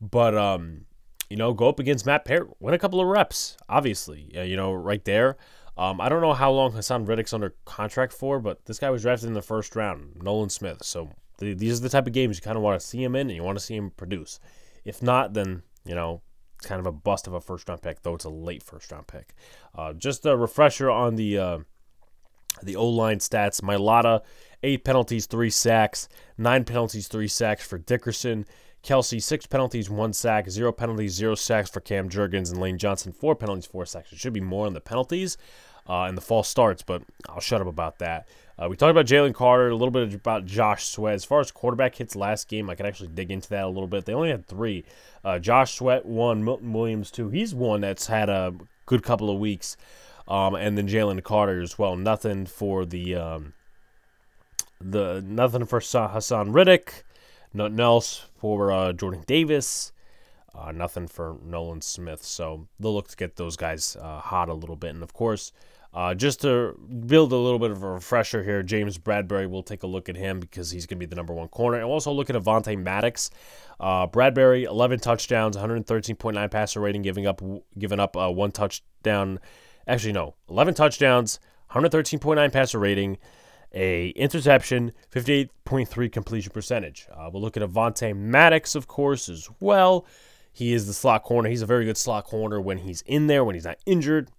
but 0.00 0.36
um 0.36 0.86
you 1.32 1.38
know, 1.38 1.54
go 1.54 1.66
up 1.66 1.78
against 1.78 2.04
Matt 2.04 2.26
Peart, 2.26 2.50
win 2.60 2.74
a 2.74 2.78
couple 2.78 3.00
of 3.00 3.06
reps, 3.06 3.56
obviously, 3.66 4.30
you 4.34 4.54
know, 4.54 4.70
right 4.70 5.02
there. 5.06 5.38
Um, 5.78 5.98
I 5.98 6.10
don't 6.10 6.20
know 6.20 6.34
how 6.34 6.52
long 6.52 6.72
Haason 6.72 7.08
Reddick's 7.08 7.32
under 7.32 7.54
contract 7.64 8.12
for, 8.12 8.38
but 8.38 8.66
this 8.66 8.78
guy 8.78 8.90
was 8.90 9.00
drafted 9.00 9.28
in 9.28 9.32
the 9.32 9.40
first 9.40 9.74
round, 9.74 10.22
Nolan 10.22 10.50
Smith. 10.50 10.84
So 10.84 11.08
the, 11.38 11.54
these 11.54 11.78
are 11.78 11.82
the 11.82 11.88
type 11.88 12.06
of 12.06 12.12
games 12.12 12.36
you 12.36 12.42
kind 12.42 12.58
of 12.58 12.62
want 12.62 12.78
to 12.78 12.86
see 12.86 13.02
him 13.02 13.16
in 13.16 13.28
and 13.28 13.34
you 13.34 13.42
want 13.42 13.56
to 13.56 13.64
see 13.64 13.74
him 13.74 13.92
produce. 13.92 14.40
If 14.84 15.02
not, 15.02 15.32
then, 15.32 15.62
you 15.86 15.94
know, 15.94 16.20
it's 16.62 16.68
kind 16.68 16.78
of 16.78 16.86
a 16.86 16.92
bust 16.92 17.26
of 17.26 17.34
a 17.34 17.40
first 17.40 17.68
round 17.68 17.82
pick, 17.82 18.02
though 18.02 18.14
it's 18.14 18.24
a 18.24 18.30
late 18.30 18.62
first 18.62 18.92
round 18.92 19.08
pick. 19.08 19.34
Uh, 19.74 19.92
just 19.92 20.24
a 20.24 20.36
refresher 20.36 20.88
on 20.88 21.16
the 21.16 21.36
uh, 21.36 21.58
the 22.62 22.76
O 22.76 22.86
line 22.86 23.18
stats. 23.18 23.60
Mailata, 23.60 24.20
eight 24.62 24.84
penalties, 24.84 25.26
three 25.26 25.50
sacks, 25.50 26.08
nine 26.38 26.64
penalties, 26.64 27.08
three 27.08 27.26
sacks 27.26 27.66
for 27.66 27.78
Dickerson. 27.78 28.46
Kelce, 28.84 29.20
six 29.20 29.46
penalties, 29.46 29.90
one 29.90 30.12
sack, 30.12 30.48
zero 30.50 30.72
penalties, 30.72 31.12
zero 31.14 31.34
sacks 31.34 31.68
for 31.68 31.80
Cam 31.80 32.08
Jurgens 32.08 32.50
and 32.50 32.60
Lane 32.60 32.78
Johnson, 32.78 33.12
four 33.12 33.34
penalties, 33.34 33.66
four 33.66 33.84
sacks. 33.84 34.12
It 34.12 34.18
should 34.18 34.32
be 34.32 34.40
more 34.40 34.66
on 34.66 34.72
the 34.72 34.80
penalties 34.80 35.36
uh, 35.88 36.02
and 36.04 36.16
the 36.16 36.22
false 36.22 36.48
starts, 36.48 36.82
but 36.82 37.02
I'll 37.28 37.40
shut 37.40 37.60
up 37.60 37.66
about 37.66 37.98
that. 37.98 38.28
Uh, 38.62 38.68
we 38.68 38.76
talked 38.76 38.92
about 38.92 39.06
Jalen 39.06 39.34
Carter, 39.34 39.70
a 39.70 39.74
little 39.74 39.90
bit 39.90 40.14
about 40.14 40.46
Josh 40.46 40.84
Sweat. 40.84 41.14
As 41.14 41.24
far 41.24 41.40
as 41.40 41.50
quarterback 41.50 41.96
hits 41.96 42.14
last 42.14 42.48
game, 42.48 42.70
I 42.70 42.76
can 42.76 42.86
actually 42.86 43.08
dig 43.08 43.32
into 43.32 43.48
that 43.48 43.64
a 43.64 43.68
little 43.68 43.88
bit. 43.88 44.04
They 44.04 44.14
only 44.14 44.30
had 44.30 44.46
three. 44.46 44.84
Uh, 45.24 45.40
Josh 45.40 45.74
Sweat 45.74 46.06
one, 46.06 46.44
Milton 46.44 46.72
Williams 46.72 47.10
two. 47.10 47.28
He's 47.28 47.56
one 47.56 47.80
that's 47.80 48.06
had 48.06 48.28
a 48.28 48.54
good 48.86 49.02
couple 49.02 49.30
of 49.30 49.40
weeks, 49.40 49.76
um, 50.28 50.54
and 50.54 50.78
then 50.78 50.86
Jalen 50.86 51.24
Carter 51.24 51.60
as 51.60 51.76
well. 51.76 51.96
Nothing 51.96 52.46
for 52.46 52.84
the 52.84 53.16
um, 53.16 53.54
the 54.80 55.24
nothing 55.26 55.64
for 55.66 55.80
Haason 55.80 56.54
Reddick. 56.54 57.02
Nothing 57.52 57.80
else 57.80 58.26
for 58.36 58.70
uh, 58.70 58.92
Jordan 58.92 59.24
Davis. 59.26 59.90
Uh, 60.54 60.70
nothing 60.70 61.08
for 61.08 61.36
Nolan 61.44 61.80
Smith. 61.80 62.22
So 62.22 62.68
they'll 62.78 62.94
look 62.94 63.08
to 63.08 63.16
get 63.16 63.34
those 63.34 63.56
guys 63.56 63.96
uh, 64.00 64.20
hot 64.20 64.48
a 64.48 64.54
little 64.54 64.76
bit. 64.76 64.90
And 64.90 65.02
of 65.02 65.12
course, 65.14 65.50
uh, 65.94 66.14
just 66.14 66.40
to 66.40 66.78
build 67.06 67.32
a 67.32 67.36
little 67.36 67.58
bit 67.58 67.70
of 67.70 67.82
a 67.82 67.90
refresher 67.90 68.42
here, 68.42 68.62
James 68.62 68.96
Bradberry, 68.96 69.48
we'll 69.48 69.62
take 69.62 69.82
a 69.82 69.86
look 69.86 70.08
at 70.08 70.16
him 70.16 70.40
because 70.40 70.70
he's 70.70 70.86
going 70.86 70.98
to 70.98 71.06
be 71.06 71.08
the 71.08 71.16
number 71.16 71.34
one 71.34 71.48
corner. 71.48 71.78
And 71.78 71.86
we'll 71.86 71.94
also 71.94 72.12
look 72.12 72.30
at 72.30 72.36
Avonte 72.36 72.78
Maddox. 72.78 73.30
Uh, 73.78 74.06
Bradberry, 74.06 74.64
11 74.64 75.00
touchdowns, 75.00 75.56
113.9 75.56 76.50
passer 76.50 76.80
rating, 76.80 77.02
giving 77.02 77.26
up 77.26 77.42
giving 77.78 78.00
up 78.00 78.16
uh, 78.16 78.30
one 78.30 78.52
touchdown. 78.52 79.38
Actually, 79.86 80.12
no, 80.12 80.34
11 80.48 80.74
touchdowns, 80.74 81.40
113.9 81.70 82.52
passer 82.52 82.78
rating 82.78 83.18
a 83.74 84.08
interception, 84.10 84.92
58.3 85.10 86.12
completion 86.12 86.52
percentage. 86.52 87.06
Uh, 87.12 87.30
we'll 87.32 87.42
look 87.42 87.56
at 87.56 87.62
Avonte 87.62 88.14
Maddox, 88.16 88.74
of 88.74 88.86
course, 88.86 89.28
as 89.28 89.48
well. 89.60 90.06
He 90.52 90.72
is 90.72 90.86
the 90.86 90.92
slot 90.92 91.22
corner. 91.22 91.48
He's 91.48 91.62
a 91.62 91.66
very 91.66 91.84
good 91.84 91.96
slot 91.96 92.24
corner 92.24 92.60
when 92.60 92.78
he's 92.78 93.02
in 93.02 93.26
there, 93.26 93.44
when 93.44 93.54
he's 93.54 93.64
not 93.64 93.78
injured. 93.86 94.30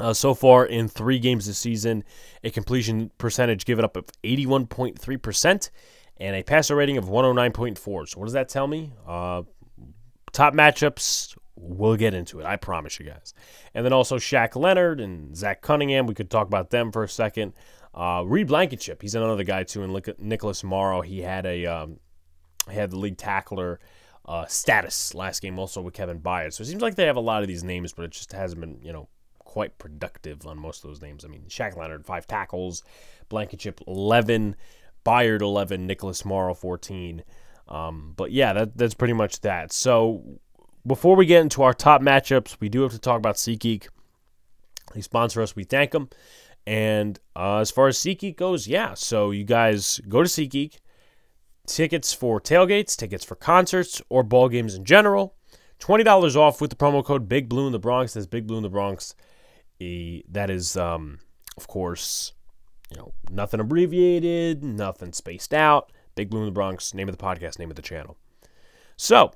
Uh, 0.00 0.12
so 0.12 0.34
far 0.34 0.66
in 0.66 0.88
three 0.88 1.18
games 1.18 1.46
this 1.46 1.58
season, 1.58 2.02
a 2.42 2.50
completion 2.50 3.10
percentage 3.16 3.64
given 3.64 3.84
up 3.84 3.96
of 3.96 4.06
81.3% 4.24 5.70
and 6.18 6.36
a 6.36 6.42
passer 6.42 6.74
rating 6.74 6.96
of 6.96 7.04
109.4. 7.04 8.08
So, 8.08 8.18
what 8.18 8.26
does 8.26 8.32
that 8.32 8.48
tell 8.48 8.66
me? 8.66 8.92
Uh, 9.06 9.42
top 10.32 10.52
matchups, 10.52 11.36
we'll 11.56 11.96
get 11.96 12.14
into 12.14 12.40
it. 12.40 12.46
I 12.46 12.56
promise 12.56 12.98
you 12.98 13.06
guys. 13.06 13.34
And 13.72 13.84
then 13.84 13.92
also 13.92 14.18
Shaq 14.18 14.56
Leonard 14.56 15.00
and 15.00 15.36
Zach 15.36 15.62
Cunningham. 15.62 16.06
We 16.06 16.14
could 16.14 16.30
talk 16.30 16.46
about 16.46 16.70
them 16.70 16.92
for 16.92 17.04
a 17.04 17.08
second. 17.08 17.54
Uh, 17.94 18.24
Reed 18.26 18.48
Blankenship, 18.48 19.00
he's 19.00 19.14
another 19.14 19.44
guy 19.44 19.62
too. 19.62 19.82
And 19.82 20.14
Nicholas 20.18 20.64
Morrow, 20.64 21.00
he 21.00 21.20
had 21.20 21.46
a 21.46 21.66
um, 21.66 22.00
he 22.68 22.74
had 22.74 22.90
the 22.90 22.98
league 22.98 23.16
tackler 23.16 23.78
uh, 24.26 24.46
status 24.46 25.14
last 25.14 25.42
game 25.42 25.58
also 25.58 25.80
with 25.80 25.94
Kevin 25.94 26.18
Byard. 26.18 26.52
So 26.52 26.62
it 26.62 26.66
seems 26.66 26.82
like 26.82 26.96
they 26.96 27.06
have 27.06 27.16
a 27.16 27.20
lot 27.20 27.42
of 27.42 27.48
these 27.48 27.62
names, 27.62 27.92
but 27.92 28.04
it 28.04 28.10
just 28.10 28.32
hasn't 28.32 28.60
been 28.60 28.80
you 28.82 28.92
know 28.92 29.08
quite 29.54 29.78
productive 29.78 30.44
on 30.48 30.58
most 30.58 30.82
of 30.82 30.90
those 30.90 31.00
names. 31.00 31.24
I 31.24 31.28
mean, 31.28 31.44
Shaq 31.48 31.76
Leonard 31.76 32.04
five 32.04 32.26
tackles, 32.26 32.82
Blankenship 33.28 33.80
eleven, 33.86 34.56
Byard 35.06 35.42
eleven, 35.42 35.86
Nicholas 35.86 36.24
Morrow 36.24 36.54
fourteen. 36.54 37.22
Um, 37.68 38.14
but 38.16 38.32
yeah, 38.32 38.52
that, 38.52 38.76
that's 38.76 38.94
pretty 38.94 39.14
much 39.14 39.42
that. 39.42 39.72
So 39.72 40.40
before 40.84 41.14
we 41.14 41.24
get 41.24 41.40
into 41.40 41.62
our 41.62 41.72
top 41.72 42.02
matchups, 42.02 42.56
we 42.58 42.68
do 42.68 42.82
have 42.82 42.90
to 42.90 42.98
talk 42.98 43.16
about 43.16 43.36
SeatGeek. 43.36 43.86
They 44.92 45.00
sponsor 45.02 45.40
us. 45.40 45.54
We 45.54 45.62
thank 45.62 45.92
them. 45.92 46.10
And 46.66 47.20
uh, 47.36 47.58
as 47.58 47.70
far 47.70 47.86
as 47.86 47.96
SeatGeek 47.96 48.36
goes, 48.36 48.66
yeah. 48.66 48.94
So 48.94 49.30
you 49.30 49.44
guys 49.44 50.00
go 50.08 50.24
to 50.24 50.28
SeatGeek. 50.28 50.78
Tickets 51.68 52.12
for 52.12 52.40
tailgates, 52.40 52.96
tickets 52.96 53.24
for 53.24 53.36
concerts, 53.36 54.02
or 54.08 54.24
ball 54.24 54.48
games 54.48 54.74
in 54.74 54.84
general. 54.84 55.36
$20 55.78 56.36
off 56.36 56.60
with 56.60 56.70
the 56.70 56.76
promo 56.76 57.04
code 57.04 57.28
Big 57.28 57.48
Blue 57.48 57.66
in 57.66 57.72
the 57.72 57.78
Bronx. 57.78 58.14
That's 58.14 58.26
Big 58.26 58.48
Blue 58.48 58.56
in 58.56 58.64
the 58.64 58.68
Bronx. 58.68 59.14
That 59.78 60.50
is, 60.50 60.76
um, 60.76 61.20
of 61.56 61.66
course, 61.68 62.32
you 62.90 62.96
know, 62.96 63.12
nothing 63.30 63.60
abbreviated, 63.60 64.62
nothing 64.62 65.12
spaced 65.12 65.52
out. 65.54 65.92
Big 66.14 66.30
Blue 66.30 66.40
in 66.40 66.46
the 66.46 66.52
Bronx, 66.52 66.94
name 66.94 67.08
of 67.08 67.16
the 67.16 67.22
podcast, 67.22 67.58
name 67.58 67.70
of 67.70 67.76
the 67.76 67.82
channel. 67.82 68.16
So, 68.96 69.32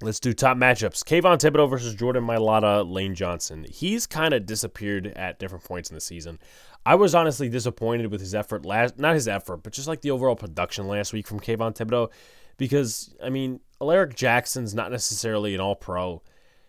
let's 0.00 0.20
do 0.20 0.32
top 0.32 0.56
matchups. 0.56 1.02
Kayvon 1.02 1.38
Thibodeaux 1.38 1.68
versus 1.68 1.94
Jordan 1.94 2.24
Mailata, 2.24 2.88
Lane 2.88 3.14
Johnson. 3.14 3.66
He's 3.68 4.06
kind 4.06 4.32
of 4.32 4.46
disappeared 4.46 5.08
at 5.16 5.38
different 5.38 5.64
points 5.64 5.90
in 5.90 5.94
the 5.94 6.00
season. 6.00 6.38
I 6.84 6.94
was 6.94 7.16
honestly 7.16 7.48
disappointed 7.48 8.12
with 8.12 8.20
his 8.20 8.34
effort 8.34 8.64
last, 8.64 8.96
not 8.96 9.14
his 9.14 9.26
effort, 9.26 9.58
but 9.58 9.72
just 9.72 9.88
like 9.88 10.02
the 10.02 10.12
overall 10.12 10.36
production 10.36 10.86
last 10.86 11.12
week 11.12 11.26
from 11.26 11.40
Kayvon 11.40 11.74
Thibodeaux, 11.74 12.10
because 12.58 13.12
I 13.22 13.28
mean, 13.28 13.58
Alaric 13.80 14.14
Jackson's 14.14 14.74
not 14.74 14.92
necessarily 14.92 15.54
an 15.54 15.60
All 15.60 15.74
Pro. 15.74 16.22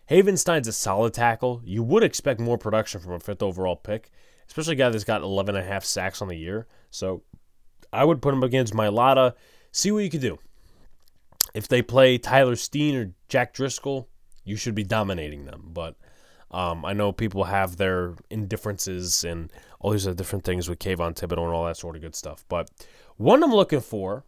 Havenstein's 0.09 0.67
a 0.67 0.73
solid 0.73 1.13
tackle. 1.13 1.61
You 1.65 1.83
would 1.83 2.03
expect 2.03 2.39
more 2.39 2.57
production 2.57 3.01
from 3.01 3.13
a 3.13 3.19
fifth 3.19 3.43
overall 3.43 3.75
pick, 3.75 4.09
especially 4.47 4.73
a 4.73 4.77
guy 4.77 4.89
that's 4.89 5.03
got 5.03 5.21
11 5.21 5.55
and 5.55 5.65
a 5.65 5.67
half 5.67 5.83
sacks 5.83 6.21
on 6.21 6.27
the 6.27 6.37
year. 6.37 6.67
So 6.91 7.23
I 7.91 8.05
would 8.05 8.21
put 8.21 8.33
him 8.33 8.43
against 8.43 8.73
Mailata. 8.73 9.33
See 9.71 9.91
what 9.91 10.03
you 10.03 10.09
can 10.09 10.21
do. 10.21 10.39
If 11.53 11.67
they 11.67 11.81
play 11.81 12.17
Tyler 12.17 12.55
Steen 12.55 12.95
or 12.95 13.11
Jack 13.27 13.53
Driscoll, 13.53 14.07
you 14.43 14.55
should 14.55 14.75
be 14.75 14.83
dominating 14.83 15.45
them. 15.45 15.69
But 15.73 15.95
um, 16.51 16.85
I 16.85 16.93
know 16.93 17.11
people 17.11 17.45
have 17.45 17.77
their 17.77 18.15
indifferences 18.29 19.23
and 19.23 19.51
all 19.79 19.91
these 19.91 20.07
other 20.07 20.15
different 20.15 20.45
things 20.45 20.69
with 20.69 20.79
Kayvon 20.79 21.15
Thibodeaux 21.15 21.43
and 21.43 21.53
all 21.53 21.65
that 21.65 21.77
sort 21.77 21.95
of 21.95 22.01
good 22.01 22.15
stuff. 22.15 22.45
But 22.47 22.69
one 23.17 23.43
I'm 23.43 23.51
looking 23.51 23.81
for, 23.81 24.23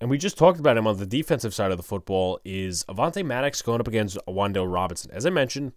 and 0.00 0.10
we 0.10 0.18
just 0.18 0.38
talked 0.38 0.60
about 0.60 0.76
him 0.76 0.86
on 0.86 0.96
the 0.96 1.06
defensive 1.06 1.54
side 1.54 1.70
of 1.70 1.76
the 1.76 1.82
football, 1.82 2.40
is 2.44 2.84
Avonte 2.84 3.24
Maddox 3.24 3.62
going 3.62 3.80
up 3.80 3.88
against 3.88 4.18
Wan'Dale 4.26 4.72
Robinson. 4.72 5.10
As 5.12 5.26
I 5.26 5.30
mentioned, 5.30 5.72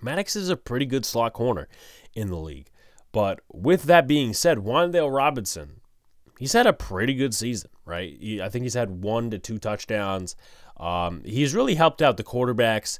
Maddox 0.00 0.36
is 0.36 0.50
a 0.50 0.56
pretty 0.56 0.86
good 0.86 1.04
slot 1.04 1.32
corner 1.32 1.68
in 2.14 2.28
the 2.28 2.36
league. 2.36 2.70
But 3.10 3.40
with 3.52 3.84
that 3.84 4.06
being 4.06 4.32
said, 4.34 4.58
Wan'Dale 4.58 5.14
Robinson, 5.14 5.80
he's 6.38 6.52
had 6.52 6.66
a 6.66 6.72
pretty 6.72 7.14
good 7.14 7.34
season, 7.34 7.70
right? 7.84 8.16
He, 8.20 8.40
I 8.40 8.48
think 8.48 8.62
he's 8.64 8.74
had 8.74 9.02
one 9.02 9.30
to 9.30 9.38
two 9.38 9.58
touchdowns. 9.58 10.36
Um, 10.76 11.22
he's 11.24 11.54
really 11.54 11.74
helped 11.74 12.02
out 12.02 12.16
the 12.16 12.24
quarterbacks 12.24 12.98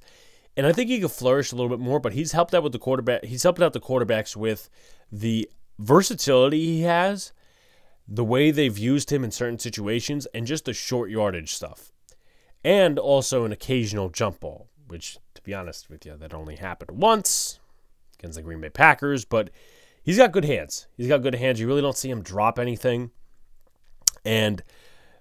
and 0.58 0.66
I 0.66 0.72
think 0.72 0.90
he 0.90 0.98
could 0.98 1.12
flourish 1.12 1.52
a 1.52 1.54
little 1.54 1.70
bit 1.70 1.78
more. 1.78 2.00
But 2.00 2.12
he's 2.12 2.32
helped 2.32 2.52
out 2.52 2.64
with 2.64 2.72
the 2.72 2.80
quarterback. 2.80 3.24
He's 3.24 3.44
helped 3.44 3.62
out 3.62 3.72
the 3.72 3.80
quarterbacks 3.80 4.34
with 4.34 4.68
the 5.10 5.48
versatility 5.78 6.66
he 6.66 6.82
has, 6.82 7.32
the 8.08 8.24
way 8.24 8.50
they've 8.50 8.78
used 8.78 9.10
him 9.12 9.22
in 9.22 9.30
certain 9.30 9.58
situations, 9.58 10.26
and 10.34 10.46
just 10.46 10.64
the 10.64 10.72
short 10.72 11.10
yardage 11.10 11.52
stuff, 11.52 11.92
and 12.64 12.98
also 12.98 13.44
an 13.44 13.52
occasional 13.52 14.08
jump 14.08 14.40
ball. 14.40 14.68
Which, 14.86 15.18
to 15.34 15.42
be 15.42 15.52
honest 15.52 15.90
with 15.90 16.06
you, 16.06 16.16
that 16.16 16.32
only 16.32 16.56
happened 16.56 16.98
once 16.98 17.60
against 18.18 18.36
the 18.36 18.42
Green 18.42 18.60
Bay 18.60 18.70
Packers. 18.70 19.26
But 19.26 19.50
he's 20.02 20.16
got 20.16 20.32
good 20.32 20.46
hands. 20.46 20.86
He's 20.96 21.08
got 21.08 21.22
good 21.22 21.34
hands. 21.34 21.60
You 21.60 21.66
really 21.66 21.82
don't 21.82 21.96
see 21.96 22.10
him 22.10 22.22
drop 22.22 22.58
anything. 22.58 23.10
And 24.24 24.62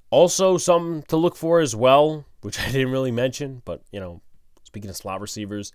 also, 0.09 0.57
something 0.57 1.03
to 1.09 1.17
look 1.17 1.35
for 1.35 1.59
as 1.59 1.75
well, 1.75 2.25
which 2.41 2.59
I 2.65 2.71
didn't 2.71 2.91
really 2.91 3.11
mention, 3.11 3.61
but 3.65 3.81
you 3.91 3.99
know, 3.99 4.21
Speaking 4.67 4.89
of 4.89 4.97
slot 4.97 5.21
receivers, 5.21 5.71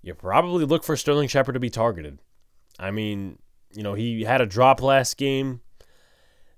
you 0.00 0.14
probably 0.14 0.64
look 0.64 0.84
for 0.84 0.96
Sterling 0.96 1.26
Shepard 1.26 1.54
to 1.54 1.60
be 1.60 1.68
targeted. 1.68 2.20
I 2.78 2.92
mean, 2.92 3.40
you 3.72 3.82
know, 3.82 3.94
he 3.94 4.22
had 4.22 4.40
a 4.40 4.46
drop 4.46 4.80
last 4.80 5.16
game. 5.16 5.60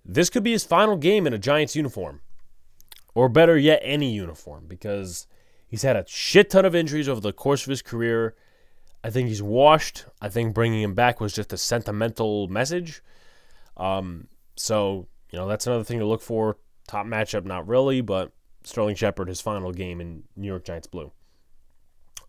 This 0.09 0.31
could 0.31 0.45
be 0.45 0.53
his 0.53 0.65
final 0.65 0.97
game 0.97 1.27
in 1.27 1.33
a 1.33 1.39
Giants 1.39 1.77
uniform. 1.77 2.21
Or 3.15 3.29
better 3.29 3.57
yet, 3.57 3.81
any 3.83 4.11
uniform, 4.13 4.67
because 4.69 5.27
he's 5.67 5.83
had 5.83 5.97
a 5.97 6.05
shit 6.07 6.51
ton 6.51 6.65
of 6.65 6.75
injuries 6.75 7.09
over 7.09 7.21
the 7.21 7.33
course 7.33 7.65
of 7.65 7.71
his 7.71 7.83
career. 7.83 8.35
I 9.03 9.11
think 9.11 9.29
he's 9.29 9.43
washed. 9.43 10.05
I 10.21 10.29
think 10.29 10.55
bringing 10.55 10.83
him 10.83 10.95
back 10.95 11.21
was 11.21 11.33
just 11.33 11.53
a 11.53 11.57
sentimental 11.57 12.47
message. 12.49 13.03
Um, 13.77 14.29
so, 14.55 15.07
you 15.31 15.39
know, 15.39 15.49
that's 15.49 15.67
another 15.67 15.85
thing 15.85 15.99
to 15.99 16.07
look 16.07 16.23
for. 16.23 16.59
Top 16.87 17.07
matchup, 17.07 17.45
not 17.45 17.67
really, 17.67 18.01
but 18.01 18.33
Sterling 18.65 18.97
Shepard, 18.97 19.29
his 19.29 19.41
final 19.41 19.73
game 19.73 20.01
in 20.01 20.25
New 20.37 20.49
York 20.49 20.65
Giants 20.65 20.87
blue. 20.87 21.13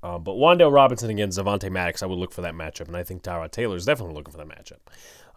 Uh, 0.04 0.20
but 0.20 0.36
Wan'Dale 0.36 0.72
Robinson 0.72 1.10
against 1.10 1.40
Avonte 1.40 1.72
Maddox, 1.72 2.04
I 2.04 2.06
would 2.06 2.20
look 2.20 2.32
for 2.32 2.42
that 2.42 2.54
matchup, 2.54 2.88
and 2.88 2.96
I 2.96 3.04
think 3.04 3.24
Tyrod 3.24 3.52
Taylor 3.52 3.76
is 3.76 3.86
definitely 3.86 4.16
looking 4.16 4.32
for 4.32 4.38
that 4.38 4.48
matchup. 4.48 4.80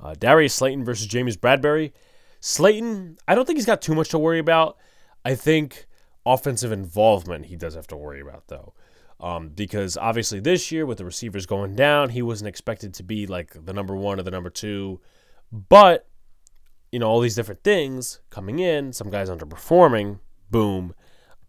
Uh, 0.02 0.14
Darius 0.18 0.54
Slayton 0.54 0.84
versus 0.84 1.06
James 1.06 1.36
Bradberry. 1.36 1.92
Slayton, 2.40 3.18
I 3.28 3.34
don't 3.34 3.44
think 3.44 3.58
he's 3.58 3.66
got 3.66 3.82
too 3.82 3.94
much 3.94 4.08
to 4.10 4.18
worry 4.18 4.38
about. 4.38 4.76
I 5.24 5.34
think 5.34 5.86
offensive 6.26 6.72
involvement 6.72 7.46
he 7.46 7.56
does 7.56 7.74
have 7.74 7.86
to 7.88 7.96
worry 7.96 8.20
about, 8.20 8.48
though. 8.48 8.74
Um, 9.20 9.50
because 9.50 9.98
obviously 9.98 10.40
this 10.40 10.72
year, 10.72 10.86
with 10.86 10.98
the 10.98 11.04
receivers 11.04 11.44
going 11.44 11.76
down, 11.76 12.10
he 12.10 12.22
wasn't 12.22 12.48
expected 12.48 12.94
to 12.94 13.02
be 13.02 13.26
like 13.26 13.66
the 13.66 13.74
number 13.74 13.94
one 13.94 14.18
or 14.18 14.22
the 14.22 14.30
number 14.30 14.48
two. 14.48 15.00
But, 15.52 16.08
you 16.90 16.98
know, 16.98 17.08
all 17.08 17.20
these 17.20 17.34
different 17.34 17.62
things 17.62 18.20
coming 18.30 18.58
in, 18.58 18.94
some 18.94 19.10
guys 19.10 19.28
underperforming, 19.28 20.20
boom. 20.50 20.94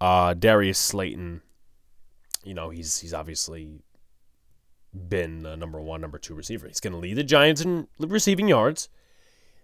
Uh, 0.01 0.33
Darius 0.33 0.79
Slayton 0.79 1.41
you 2.43 2.53
know, 2.53 2.69
he's 2.69 2.99
he's 2.99 3.13
obviously 3.13 3.83
been 4.93 5.43
the 5.43 5.55
number 5.55 5.79
one, 5.79 6.01
number 6.01 6.17
two 6.17 6.33
receiver. 6.33 6.67
He's 6.67 6.79
going 6.79 6.93
to 6.93 6.99
lead 6.99 7.17
the 7.17 7.23
Giants 7.23 7.61
in 7.61 7.87
receiving 7.99 8.47
yards. 8.47 8.89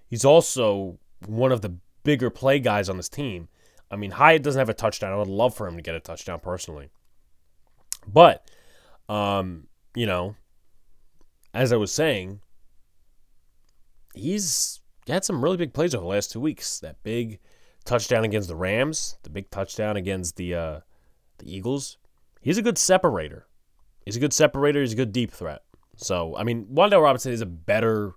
He's 0.07 0.23
also 0.23 0.99
one 1.25 1.51
of 1.51 1.61
the 1.61 1.77
bigger 2.03 2.29
play 2.29 2.59
guys 2.59 2.89
on 2.89 2.97
this 2.97 3.09
team. 3.09 3.49
I 3.89 3.95
mean, 3.95 4.11
Hyatt 4.11 4.43
doesn't 4.43 4.59
have 4.59 4.69
a 4.69 4.73
touchdown. 4.73 5.13
I 5.13 5.17
would 5.17 5.27
love 5.27 5.55
for 5.55 5.67
him 5.67 5.75
to 5.77 5.81
get 5.81 5.95
a 5.95 5.99
touchdown 5.99 6.39
personally. 6.39 6.89
But, 8.05 8.49
um, 9.09 9.67
you 9.95 10.05
know, 10.05 10.35
as 11.53 11.73
I 11.73 11.77
was 11.77 11.91
saying, 11.91 12.41
he's 14.13 14.81
had 15.07 15.23
some 15.23 15.43
really 15.43 15.57
big 15.57 15.73
plays 15.73 15.95
over 15.95 16.03
the 16.03 16.09
last 16.09 16.31
two 16.31 16.39
weeks. 16.39 16.79
That 16.79 17.01
big 17.03 17.39
touchdown 17.85 18.23
against 18.23 18.49
the 18.49 18.55
Rams, 18.55 19.17
the 19.23 19.29
big 19.29 19.49
touchdown 19.49 19.97
against 19.97 20.35
the 20.35 20.53
uh, 20.53 20.79
the 21.39 21.53
Eagles. 21.53 21.97
He's 22.41 22.57
a 22.57 22.61
good 22.61 22.77
separator. 22.77 23.47
He's 24.05 24.17
a 24.17 24.21
good 24.21 24.33
separator. 24.33 24.81
He's 24.81 24.93
a 24.93 24.97
good 24.97 25.11
deep 25.11 25.31
threat. 25.31 25.63
So, 25.95 26.35
I 26.37 26.43
mean, 26.43 26.65
Wan'Dale 26.65 27.01
Robinson 27.01 27.33
is 27.33 27.41
a 27.41 27.45
better 27.45 28.13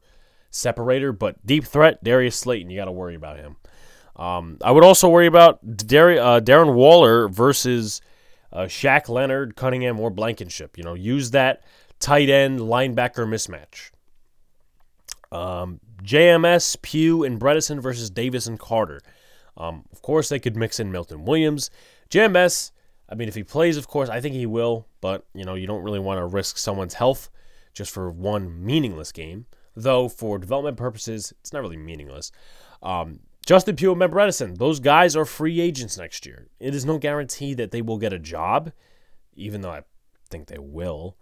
separator, 0.50 1.12
but 1.12 1.44
deep 1.46 1.64
threat, 1.64 2.02
Darius 2.02 2.36
Slayton, 2.36 2.70
you 2.70 2.76
got 2.78 2.86
to 2.86 2.92
worry 2.92 3.14
about 3.14 3.38
him. 3.38 3.56
Um, 4.16 4.58
I 4.62 4.70
would 4.70 4.84
also 4.84 5.08
worry 5.08 5.26
about 5.26 5.76
Dar- 5.76 6.18
uh, 6.18 6.40
Darren 6.40 6.74
Waller 6.74 7.28
versus 7.28 8.00
uh, 8.52 8.62
Shaq 8.62 9.08
Leonard, 9.08 9.56
Cunningham, 9.56 9.98
or 9.98 10.10
Blankenship. 10.10 10.76
You 10.76 10.84
know, 10.84 10.94
use 10.94 11.30
that 11.30 11.62
tight 12.00 12.28
end 12.28 12.60
linebacker 12.60 13.26
mismatch. 13.26 13.90
Um, 15.34 15.80
JMS, 16.02 16.80
Pugh, 16.82 17.22
and 17.22 17.40
Bredeson 17.40 17.80
versus 17.80 18.10
Davis 18.10 18.46
and 18.46 18.58
Carter. 18.58 19.00
Um, 19.56 19.84
of 19.92 20.02
course, 20.02 20.28
they 20.28 20.38
could 20.38 20.56
mix 20.56 20.80
in 20.80 20.90
Milton 20.92 21.24
Williams. 21.24 21.70
JMS 22.10 22.72
I 23.10 23.16
mean, 23.16 23.28
if 23.28 23.34
he 23.34 23.42
plays, 23.42 23.76
of 23.76 23.88
course, 23.88 24.08
I 24.08 24.20
think 24.20 24.34
he 24.34 24.46
will, 24.46 24.86
but, 25.00 25.26
you 25.34 25.44
know, 25.44 25.54
you 25.54 25.66
don't 25.66 25.82
really 25.82 25.98
want 25.98 26.18
to 26.18 26.26
risk 26.26 26.56
someone's 26.56 26.94
health 26.94 27.28
just 27.74 27.90
for 27.90 28.08
one 28.08 28.64
meaningless 28.64 29.10
game. 29.10 29.46
Though, 29.76 30.08
for 30.08 30.38
development 30.38 30.76
purposes, 30.76 31.32
it's 31.40 31.52
not 31.52 31.62
really 31.62 31.76
meaningless. 31.76 32.32
Um, 32.82 33.20
Justin 33.46 33.76
Pugh 33.76 33.90
and 33.90 33.98
Matt 33.98 34.10
Bredeson, 34.10 34.58
those 34.58 34.80
guys 34.80 35.16
are 35.16 35.24
free 35.24 35.60
agents 35.60 35.96
next 35.96 36.26
year. 36.26 36.48
It 36.58 36.74
is 36.74 36.84
no 36.84 36.98
guarantee 36.98 37.54
that 37.54 37.70
they 37.70 37.82
will 37.82 37.98
get 37.98 38.12
a 38.12 38.18
job, 38.18 38.72
even 39.34 39.60
though 39.60 39.70
I 39.70 39.82
think 40.28 40.46
they 40.46 40.58
will. 40.58 41.16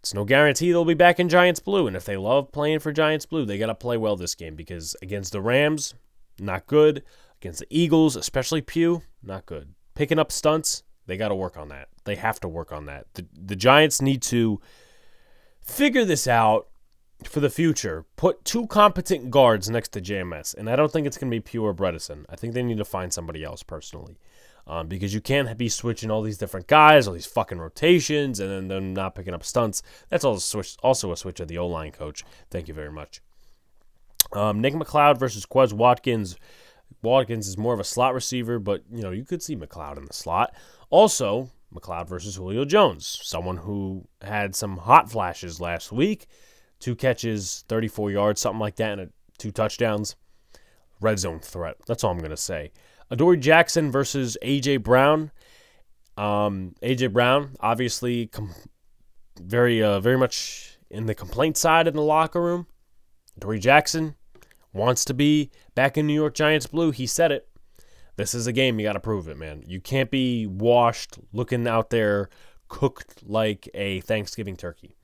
It's 0.00 0.14
no 0.14 0.24
guarantee 0.24 0.70
they'll 0.70 0.84
be 0.84 0.94
back 0.94 1.18
in 1.18 1.28
Giants 1.28 1.60
Blue. 1.60 1.86
And 1.86 1.96
if 1.96 2.04
they 2.04 2.16
love 2.16 2.52
playing 2.52 2.78
for 2.78 2.92
Giants 2.92 3.26
Blue, 3.26 3.44
they 3.44 3.58
got 3.58 3.66
to 3.66 3.74
play 3.74 3.96
well 3.96 4.16
this 4.16 4.34
game 4.34 4.54
because 4.54 4.94
against 5.02 5.32
the 5.32 5.40
Rams, 5.40 5.94
not 6.38 6.66
good. 6.66 7.02
Against 7.40 7.60
the 7.60 7.66
Eagles, 7.70 8.14
especially 8.14 8.60
Pugh, 8.60 9.02
not 9.22 9.46
good. 9.46 9.74
Picking 9.94 10.18
up 10.18 10.30
stunts, 10.30 10.84
they 11.06 11.16
got 11.16 11.28
to 11.28 11.34
work 11.34 11.56
on 11.56 11.68
that. 11.68 11.88
They 12.04 12.14
have 12.14 12.38
to 12.40 12.48
work 12.48 12.72
on 12.72 12.86
that. 12.86 13.06
The, 13.14 13.26
the 13.34 13.56
Giants 13.56 14.00
need 14.00 14.22
to 14.22 14.60
figure 15.60 16.04
this 16.04 16.28
out 16.28 16.68
for 17.24 17.40
the 17.40 17.50
future. 17.50 18.04
Put 18.16 18.44
two 18.44 18.66
competent 18.66 19.30
guards 19.30 19.70
next 19.70 19.88
to 19.90 20.00
JMS, 20.00 20.54
and 20.54 20.68
I 20.68 20.76
don't 20.76 20.92
think 20.92 21.06
it's 21.06 21.18
going 21.18 21.30
to 21.30 21.36
be 21.36 21.40
Pugh 21.40 21.72
Bredeson. 21.74 22.24
I 22.28 22.36
think 22.36 22.54
they 22.54 22.62
need 22.62 22.78
to 22.78 22.84
find 22.84 23.12
somebody 23.12 23.44
else 23.44 23.62
personally. 23.62 24.18
Um, 24.68 24.88
because 24.88 25.14
you 25.14 25.20
can't 25.20 25.56
be 25.56 25.68
switching 25.68 26.10
all 26.10 26.22
these 26.22 26.38
different 26.38 26.66
guys, 26.66 27.06
all 27.06 27.14
these 27.14 27.24
fucking 27.24 27.60
rotations, 27.60 28.40
and 28.40 28.50
then 28.50 28.66
them 28.66 28.94
not 28.94 29.14
picking 29.14 29.32
up 29.32 29.44
stunts. 29.44 29.80
That's 30.08 30.24
also 30.24 30.38
a 30.38 30.40
switch, 30.40 30.76
also 30.82 31.12
a 31.12 31.16
switch 31.16 31.38
of 31.38 31.46
the 31.46 31.58
O 31.58 31.68
line 31.68 31.92
coach. 31.92 32.24
Thank 32.50 32.66
you 32.66 32.74
very 32.74 32.90
much. 32.90 33.20
Um, 34.32 34.60
Nick 34.60 34.74
McCloud 34.74 35.18
versus 35.18 35.46
Quez 35.46 35.72
Watkins. 35.72 36.36
Watkins 37.00 37.46
is 37.46 37.56
more 37.56 37.74
of 37.74 37.80
a 37.80 37.84
slot 37.84 38.12
receiver, 38.12 38.58
but 38.58 38.82
you 38.90 39.02
know 39.02 39.12
you 39.12 39.24
could 39.24 39.40
see 39.40 39.54
McCloud 39.54 39.98
in 39.98 40.06
the 40.06 40.12
slot. 40.12 40.52
Also, 40.90 41.50
McCloud 41.72 42.08
versus 42.08 42.34
Julio 42.34 42.64
Jones, 42.64 43.20
someone 43.22 43.58
who 43.58 44.08
had 44.20 44.56
some 44.56 44.78
hot 44.78 45.10
flashes 45.10 45.60
last 45.60 45.92
week. 45.92 46.26
Two 46.80 46.94
catches, 46.94 47.64
34 47.68 48.10
yards, 48.10 48.40
something 48.40 48.60
like 48.60 48.76
that, 48.76 48.98
and 48.98 49.12
two 49.38 49.50
touchdowns. 49.50 50.16
Red 51.00 51.18
zone 51.18 51.40
threat. 51.40 51.76
That's 51.86 52.04
all 52.04 52.12
I'm 52.12 52.18
going 52.18 52.30
to 52.30 52.36
say. 52.36 52.72
Adoree 53.10 53.36
Jackson 53.36 53.90
versus 53.90 54.36
A.J. 54.42 54.78
Brown. 54.78 55.30
Um, 56.16 56.74
A.J. 56.82 57.08
Brown, 57.08 57.56
obviously, 57.60 58.26
com- 58.28 58.54
very, 59.40 59.82
uh, 59.82 60.00
very 60.00 60.16
much 60.16 60.78
in 60.90 61.06
the 61.06 61.14
complaint 61.14 61.56
side 61.56 61.86
in 61.86 61.94
the 61.94 62.02
locker 62.02 62.40
room. 62.40 62.66
Adoree 63.36 63.58
Jackson 63.58 64.16
wants 64.72 65.04
to 65.04 65.14
be 65.14 65.50
back 65.74 65.98
in 65.98 66.06
New 66.06 66.14
York 66.14 66.34
Giants 66.34 66.66
blue. 66.66 66.90
He 66.90 67.06
said 67.06 67.30
it. 67.30 67.48
This 68.16 68.34
is 68.34 68.46
a 68.46 68.52
game. 68.52 68.80
You 68.80 68.86
got 68.86 68.94
to 68.94 69.00
prove 69.00 69.28
it, 69.28 69.36
man. 69.36 69.62
You 69.66 69.80
can't 69.80 70.10
be 70.10 70.46
washed 70.46 71.18
looking 71.32 71.68
out 71.68 71.90
there 71.90 72.30
cooked 72.68 73.22
like 73.28 73.68
a 73.74 74.00
Thanksgiving 74.00 74.56
turkey. 74.56 74.95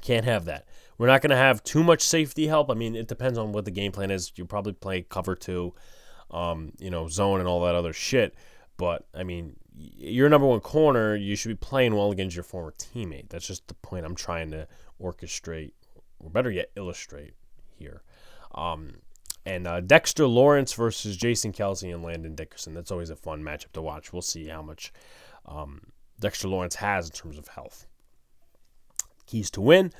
Can't 0.00 0.24
have 0.24 0.44
that. 0.46 0.66
We're 0.98 1.06
not 1.06 1.22
going 1.22 1.30
to 1.30 1.36
have 1.36 1.62
too 1.64 1.82
much 1.82 2.02
safety 2.02 2.46
help. 2.46 2.70
I 2.70 2.74
mean, 2.74 2.94
it 2.94 3.08
depends 3.08 3.38
on 3.38 3.52
what 3.52 3.64
the 3.64 3.70
game 3.70 3.92
plan 3.92 4.10
is. 4.10 4.32
You 4.36 4.44
probably 4.44 4.72
play 4.72 5.02
cover 5.02 5.34
two, 5.34 5.74
um, 6.30 6.72
you 6.78 6.90
know, 6.90 7.08
zone 7.08 7.40
and 7.40 7.48
all 7.48 7.62
that 7.64 7.74
other 7.74 7.92
shit. 7.92 8.34
But 8.76 9.06
I 9.14 9.22
mean, 9.22 9.56
your 9.74 10.28
number 10.28 10.46
one 10.46 10.60
corner, 10.60 11.14
you 11.16 11.36
should 11.36 11.48
be 11.48 11.54
playing 11.54 11.94
well 11.94 12.10
against 12.10 12.36
your 12.36 12.42
former 12.42 12.72
teammate. 12.72 13.28
That's 13.30 13.46
just 13.46 13.66
the 13.68 13.74
point 13.74 14.04
I'm 14.04 14.14
trying 14.14 14.50
to 14.50 14.68
orchestrate, 15.02 15.72
or 16.18 16.30
better 16.30 16.50
yet, 16.50 16.70
illustrate 16.76 17.34
here. 17.76 18.02
Um, 18.54 18.96
and 19.46 19.66
uh, 19.66 19.80
Dexter 19.80 20.26
Lawrence 20.26 20.72
versus 20.74 21.16
Jason 21.16 21.52
Kelce 21.52 21.92
and 21.92 22.02
Landon 22.02 22.34
Dickerson. 22.34 22.74
That's 22.74 22.90
always 22.90 23.10
a 23.10 23.16
fun 23.16 23.42
matchup 23.42 23.72
to 23.72 23.82
watch. 23.82 24.12
We'll 24.12 24.22
see 24.22 24.48
how 24.48 24.62
much 24.62 24.92
um, 25.46 25.80
Dexter 26.20 26.48
Lawrence 26.48 26.76
has 26.76 27.06
in 27.06 27.12
terms 27.12 27.38
of 27.38 27.48
health. 27.48 27.86
Keys 29.30 29.50
to 29.52 29.60
win 29.60 29.92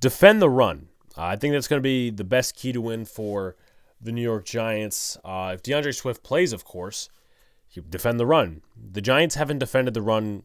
defend 0.00 0.40
the 0.40 0.50
run. 0.50 0.88
Uh, 1.16 1.24
I 1.24 1.36
think 1.36 1.52
that's 1.52 1.68
going 1.68 1.78
to 1.78 1.82
be 1.82 2.10
the 2.10 2.24
best 2.24 2.56
key 2.56 2.72
to 2.72 2.80
win 2.80 3.04
for 3.04 3.56
the 4.00 4.12
New 4.12 4.22
York 4.22 4.44
Giants. 4.44 5.16
Uh, 5.24 5.52
if 5.54 5.62
D'Andre 5.62 5.92
Swift 5.92 6.22
plays, 6.22 6.52
of 6.52 6.64
course, 6.64 7.08
defend 7.90 8.20
the 8.20 8.26
run. 8.26 8.62
The 8.76 9.00
Giants 9.00 9.34
haven't 9.34 9.58
defended 9.58 9.94
the 9.94 10.02
run 10.02 10.44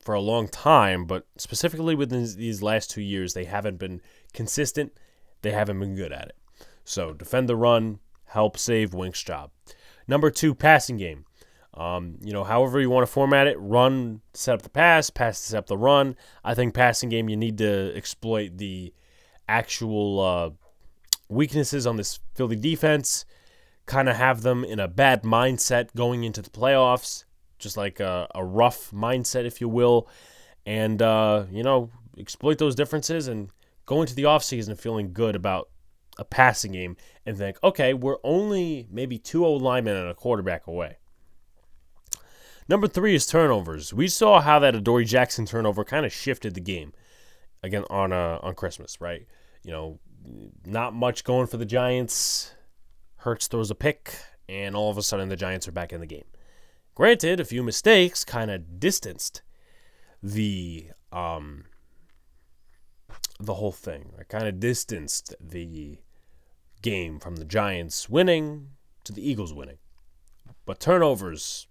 for 0.00 0.14
a 0.14 0.20
long 0.20 0.48
time, 0.48 1.06
but 1.06 1.26
specifically 1.36 1.94
within 1.94 2.22
these 2.36 2.62
last 2.62 2.90
two 2.90 3.02
years, 3.02 3.34
they 3.34 3.44
haven't 3.44 3.78
been 3.78 4.00
consistent. 4.32 4.92
They 5.42 5.52
haven't 5.52 5.80
been 5.80 5.96
good 5.96 6.12
at 6.12 6.28
it. 6.28 6.36
So 6.84 7.12
defend 7.12 7.48
the 7.48 7.56
run, 7.56 7.98
help 8.26 8.56
save 8.56 8.94
Wink's 8.94 9.22
job. 9.22 9.50
Number 10.06 10.30
two, 10.30 10.54
passing 10.54 10.96
game. 10.96 11.24
Um, 11.78 12.18
you 12.20 12.32
know, 12.32 12.42
however 12.42 12.80
you 12.80 12.90
want 12.90 13.06
to 13.06 13.12
format 13.12 13.46
it, 13.46 13.56
run, 13.60 14.20
set 14.34 14.54
up 14.54 14.62
the 14.62 14.68
pass, 14.68 15.10
pass, 15.10 15.38
set 15.38 15.58
up 15.58 15.66
the 15.68 15.78
run. 15.78 16.16
I 16.42 16.54
think 16.54 16.74
passing 16.74 17.08
game, 17.08 17.28
you 17.28 17.36
need 17.36 17.58
to 17.58 17.94
exploit 17.96 18.58
the 18.58 18.92
actual 19.48 20.20
uh, 20.20 20.50
weaknesses 21.28 21.86
on 21.86 21.96
this 21.96 22.18
Philly 22.34 22.56
defense, 22.56 23.24
kind 23.86 24.08
of 24.08 24.16
have 24.16 24.42
them 24.42 24.64
in 24.64 24.80
a 24.80 24.88
bad 24.88 25.22
mindset 25.22 25.94
going 25.94 26.24
into 26.24 26.42
the 26.42 26.50
playoffs, 26.50 27.24
just 27.60 27.76
like 27.76 28.00
a, 28.00 28.26
a 28.34 28.44
rough 28.44 28.90
mindset, 28.90 29.44
if 29.44 29.60
you 29.60 29.68
will, 29.68 30.08
and, 30.66 31.00
uh, 31.00 31.44
you 31.50 31.62
know, 31.62 31.90
exploit 32.18 32.58
those 32.58 32.74
differences 32.74 33.28
and 33.28 33.50
go 33.86 34.00
into 34.00 34.16
the 34.16 34.24
offseason 34.24 34.76
feeling 34.76 35.12
good 35.12 35.36
about 35.36 35.68
a 36.18 36.24
passing 36.24 36.72
game 36.72 36.96
and 37.24 37.38
think, 37.38 37.56
okay, 37.62 37.94
we're 37.94 38.18
only 38.24 38.88
maybe 38.90 39.16
two 39.16 39.46
O 39.46 39.52
linemen 39.52 39.96
and 39.96 40.10
a 40.10 40.14
quarterback 40.14 40.66
away. 40.66 40.96
Number 42.68 42.86
three 42.86 43.14
is 43.14 43.26
turnovers. 43.26 43.94
We 43.94 44.08
saw 44.08 44.40
how 44.40 44.58
that 44.58 44.74
Adoree 44.74 45.06
Jackson 45.06 45.46
turnover 45.46 45.84
kind 45.84 46.04
of 46.04 46.12
shifted 46.12 46.54
the 46.54 46.60
game 46.60 46.92
again 47.62 47.84
on 47.88 48.12
uh, 48.12 48.38
on 48.42 48.54
Christmas, 48.54 49.00
right? 49.00 49.26
You 49.64 49.72
know, 49.72 49.98
not 50.66 50.94
much 50.94 51.24
going 51.24 51.46
for 51.46 51.56
the 51.56 51.64
Giants. 51.64 52.54
Hurts 53.16 53.48
throws 53.48 53.70
a 53.70 53.74
pick, 53.74 54.14
and 54.48 54.76
all 54.76 54.90
of 54.90 54.98
a 54.98 55.02
sudden 55.02 55.28
the 55.28 55.36
Giants 55.36 55.66
are 55.66 55.72
back 55.72 55.92
in 55.92 56.00
the 56.00 56.06
game. 56.06 56.26
Granted, 56.94 57.40
a 57.40 57.44
few 57.44 57.62
mistakes 57.62 58.24
kind 58.24 58.50
of 58.50 58.78
distanced 58.78 59.42
the 60.22 60.90
um 61.10 61.64
the 63.40 63.54
whole 63.54 63.72
thing. 63.72 64.12
I 64.18 64.24
kind 64.24 64.46
of 64.46 64.60
distanced 64.60 65.34
the 65.40 65.98
game 66.82 67.18
from 67.18 67.36
the 67.36 67.44
Giants 67.44 68.08
winning 68.10 68.70
to 69.04 69.12
the 69.12 69.26
Eagles 69.28 69.54
winning. 69.54 69.78
But 70.66 70.80
turnovers 70.80 71.66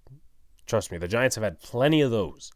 Trust 0.67 0.91
me, 0.91 0.97
the 0.97 1.08
Giants 1.08 1.36
have 1.36 1.43
had 1.43 1.62
plenty 1.62 2.01
of 2.01 2.12
those. 2.12 2.51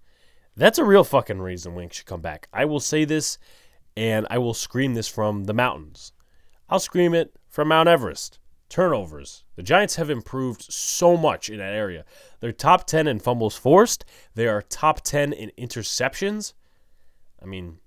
That's 0.56 0.78
a 0.78 0.84
real 0.84 1.04
fucking 1.04 1.42
reason 1.42 1.76
Wink 1.76 1.94
should 1.94 2.06
come 2.06 2.22
back. 2.22 2.48
I 2.54 2.66
will 2.66 2.82
say 2.82 3.06
this, 3.06 3.38
and 3.96 4.28
I 4.30 4.38
will 4.38 4.54
scream 4.54 4.94
this 4.94 5.08
from 5.08 5.46
the 5.46 5.54
mountains. 5.54 6.12
I'll 6.70 6.80
scream 6.80 7.14
it 7.14 7.34
from 7.48 7.70
Mount 7.70 7.90
Everest. 7.90 8.38
Turnovers. 8.70 9.44
The 9.56 9.64
Giants 9.64 9.96
have 9.96 10.10
improved 10.10 10.62
so 10.62 11.18
much 11.18 11.50
in 11.50 11.58
that 11.58 11.74
area. 11.74 12.06
They're 12.40 12.54
top 12.54 12.86
10 12.88 13.08
in 13.08 13.20
fumbles 13.20 13.56
forced, 13.56 14.06
they 14.36 14.48
are 14.48 14.62
top 14.62 15.02
10 15.02 15.34
in 15.34 15.52
interceptions. 15.58 16.54
I 17.42 17.46
mean, 17.46 17.80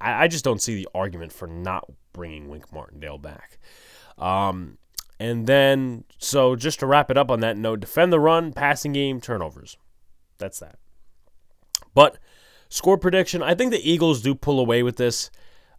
I, 0.00 0.28
just 0.28 0.44
don't 0.44 0.60
see 0.60 0.76
the 0.76 0.88
argument 0.94 1.32
for 1.32 1.48
not 1.48 1.90
bringing 2.12 2.48
Wink 2.48 2.72
Martindale 2.72 3.18
back. 3.18 3.58
Um, 4.18 4.78
and 5.18 5.46
then, 5.46 6.04
so 6.18 6.56
just 6.56 6.80
to 6.80 6.86
wrap 6.86 7.10
it 7.10 7.16
up 7.16 7.30
on 7.30 7.40
that 7.40 7.56
note, 7.56 7.80
defend 7.80 8.12
the 8.12 8.20
run, 8.20 8.52
passing 8.52 8.92
game, 8.92 9.20
turnovers. 9.20 9.76
That's 10.38 10.58
that. 10.60 10.78
But 11.94 12.18
score 12.68 12.98
prediction, 12.98 13.42
I 13.42 13.54
think 13.54 13.70
the 13.70 13.90
Eagles 13.90 14.20
do 14.20 14.34
pull 14.34 14.60
away 14.60 14.82
with 14.82 14.96
this. 14.96 15.30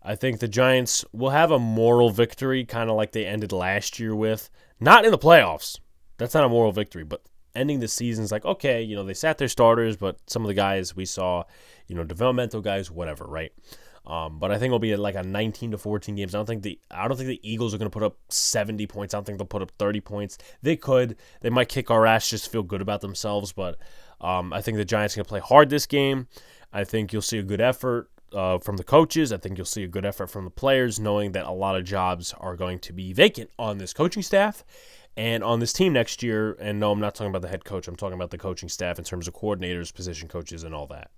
I 0.02 0.16
think 0.16 0.40
the 0.40 0.48
Giants 0.48 1.06
will 1.12 1.32
have 1.32 1.52
a 1.52 1.60
moral 1.60 2.10
victory, 2.10 2.66
kind 2.66 2.90
of 2.90 2.96
like 2.96 3.12
they 3.12 3.26
ended 3.26 3.52
last 3.52 4.00
year 4.00 4.16
with. 4.16 4.50
Not 4.80 5.06
in 5.06 5.12
the 5.12 5.18
playoffs. 5.18 5.80
That's 6.18 6.34
not 6.34 6.46
a 6.46 6.50
moral 6.50 6.72
victory, 6.72 7.04
but 7.04 7.24
ending 7.54 7.80
the 7.80 7.88
season 7.88 8.24
is 8.24 8.32
like, 8.32 8.46
okay, 8.46 8.82
you 8.82 8.96
know, 8.96 9.04
they 9.04 9.14
sat 9.14 9.38
their 9.38 9.48
starters, 9.48 9.98
but 9.98 10.18
some 10.28 10.44
of 10.44 10.48
the 10.48 10.54
guys 10.54 10.96
we 10.96 11.06
saw, 11.06 11.44
you 11.88 11.96
know, 11.96 12.04
developmental 12.04 12.62
guys, 12.62 12.90
whatever, 12.90 13.26
right? 13.26 13.52
Um, 14.08 14.40
but 14.40 14.52
I 14.52 14.58
think 14.58 14.68
it'll 14.68 14.80
be 14.80 14.96
like 14.96 15.16
a 15.16 15.24
19 15.24 15.72
to 15.72 15.78
14 15.78 16.16
games. 16.16 16.34
I 16.34 16.38
don't 16.38 16.46
think 16.46 16.64
the 16.64 16.80
I 16.90 17.10
don't 17.10 17.18
think 17.18 17.28
the 17.28 17.42
Eagles 17.44 17.74
are 17.74 17.78
going 17.78 17.92
to 17.92 17.94
put 17.94 18.04
up 18.04 18.18
70 18.30 18.88
points. 18.88 19.14
I 19.14 19.18
don't 19.18 19.26
think 19.26 19.38
they'll 19.38 19.46
put 19.46 19.62
up 19.62 19.72
30 19.78 20.00
points. 20.00 20.38
They 20.62 20.78
could. 20.78 21.18
They 21.42 21.50
might 21.50 21.68
kick 21.68 21.92
our 21.92 22.06
ass 22.06 22.30
just 22.30 22.50
feel 22.50 22.64
good 22.64 22.82
about 22.82 23.02
themselves. 23.02 23.52
But 23.52 23.78
um, 24.22 24.54
I 24.54 24.62
think 24.62 24.78
the 24.78 24.86
Giants 24.86 25.16
to 25.16 25.24
play 25.26 25.42
hard 25.42 25.70
this 25.70 25.86
game. 25.86 26.28
I 26.72 26.86
think 26.86 27.12
you'll 27.12 27.22
see 27.22 27.38
a 27.38 27.44
good 27.44 27.60
effort 27.60 28.10
uh, 28.34 28.60
from 28.60 28.78
the 28.78 28.84
coaches. 28.86 29.34
I 29.34 29.38
think 29.38 29.58
you'll 29.58 29.66
see 29.66 29.84
a 29.84 29.90
good 29.90 30.06
effort 30.06 30.28
from 30.28 30.46
the 30.46 30.52
players, 30.52 31.02
knowing 31.02 31.34
that 31.34 31.46
a 31.46 31.52
lot 31.52 31.76
of 31.76 31.84
jobs 31.84 32.34
are 32.40 32.56
going 32.56 32.80
to 32.80 32.94
be 32.94 33.12
vacant 33.12 33.50
on 33.60 33.78
this 33.78 33.94
coaching 33.94 34.24
staff 34.24 34.64
and 35.18 35.44
on 35.44 35.60
this 35.60 35.74
team 35.74 35.92
next 35.92 36.24
year. 36.24 36.56
And 36.62 36.80
no, 36.80 36.92
I'm 36.92 37.00
not 37.02 37.14
talking 37.14 37.30
about 37.30 37.42
the 37.42 37.50
head 37.50 37.66
coach. 37.66 37.90
I'm 37.90 37.98
talking 37.98 38.16
about 38.16 38.32
the 38.32 38.38
coaching 38.38 38.70
staff 38.70 39.00
in 39.00 39.04
terms 39.04 39.28
of 39.28 39.34
coordinators, 39.34 39.94
position 39.94 40.30
coaches, 40.30 40.64
and 40.64 40.74
all 40.74 40.88
that. 40.88 41.12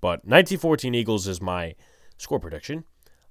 But 0.00 0.24
1914 0.24 0.94
Eagles 0.94 1.26
is 1.26 1.40
my 1.40 1.74
score 2.18 2.38
prediction. 2.38 2.84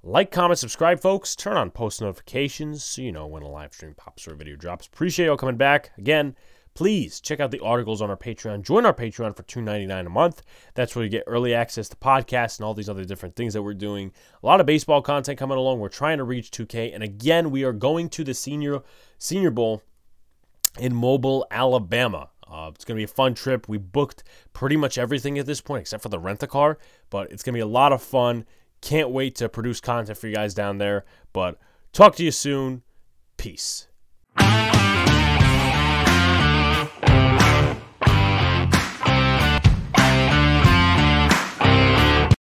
Like, 0.03 0.31
comment, 0.31 0.59
subscribe, 0.59 0.99
folks. 0.99 1.35
Turn 1.35 1.57
on 1.57 1.71
post 1.71 2.01
notifications 2.01 2.83
so 2.83 3.01
you 3.01 3.11
know 3.11 3.27
when 3.27 3.43
a 3.43 3.49
live 3.49 3.73
stream 3.73 3.93
pops 3.95 4.27
or 4.27 4.33
a 4.33 4.37
video 4.37 4.55
drops. 4.55 4.87
Appreciate 4.87 5.25
y'all 5.25 5.37
coming 5.37 5.57
back. 5.57 5.91
Again, 5.97 6.35
please 6.75 7.19
check 7.19 7.39
out 7.39 7.49
the 7.51 7.59
articles 7.59 8.01
on 8.01 8.09
our 8.09 8.15
Patreon. 8.15 8.61
Join 8.61 8.85
our 8.85 8.93
Patreon 8.93 9.35
for 9.35 9.43
$2.99 9.43 10.05
a 10.05 10.09
month. 10.09 10.43
That's 10.75 10.95
where 10.95 11.03
you 11.03 11.09
get 11.09 11.23
early 11.25 11.53
access 11.53 11.89
to 11.89 11.95
podcasts 11.95 12.59
and 12.59 12.65
all 12.65 12.75
these 12.75 12.87
other 12.87 13.03
different 13.03 13.35
things 13.35 13.53
that 13.53 13.63
we're 13.63 13.73
doing. 13.73 14.11
A 14.41 14.45
lot 14.45 14.59
of 14.59 14.65
baseball 14.65 15.01
content 15.01 15.39
coming 15.39 15.57
along. 15.57 15.79
We're 15.79 15.89
trying 15.89 16.19
to 16.19 16.23
reach 16.23 16.51
2K. 16.51 16.93
And 16.93 17.03
again, 17.03 17.49
we 17.49 17.63
are 17.63 17.73
going 17.73 18.09
to 18.09 18.23
the 18.23 18.35
senior 18.35 18.83
senior 19.17 19.51
bowl 19.51 19.81
in 20.79 20.93
Mobile, 20.93 21.47
Alabama. 21.49 22.29
Uh, 22.47 22.71
it's 22.73 22.85
going 22.85 22.95
to 22.95 22.99
be 22.99 23.11
a 23.11 23.13
fun 23.13 23.33
trip. 23.33 23.67
We 23.67 23.77
booked 23.77 24.23
pretty 24.53 24.77
much 24.77 24.97
everything 24.97 25.37
at 25.39 25.45
this 25.45 25.61
point 25.61 25.81
except 25.81 26.03
for 26.03 26.09
the 26.09 26.19
rent 26.19 26.43
a 26.43 26.47
car, 26.47 26.77
but 27.09 27.31
it's 27.31 27.43
going 27.43 27.53
to 27.53 27.57
be 27.57 27.61
a 27.61 27.67
lot 27.67 27.91
of 27.91 28.01
fun. 28.01 28.45
Can't 28.81 29.09
wait 29.09 29.35
to 29.35 29.49
produce 29.49 29.81
content 29.81 30.17
for 30.17 30.27
you 30.27 30.35
guys 30.35 30.53
down 30.53 30.77
there. 30.77 31.05
But 31.33 31.59
talk 31.93 32.15
to 32.15 32.23
you 32.23 32.31
soon. 32.31 32.83
Peace. 33.37 33.87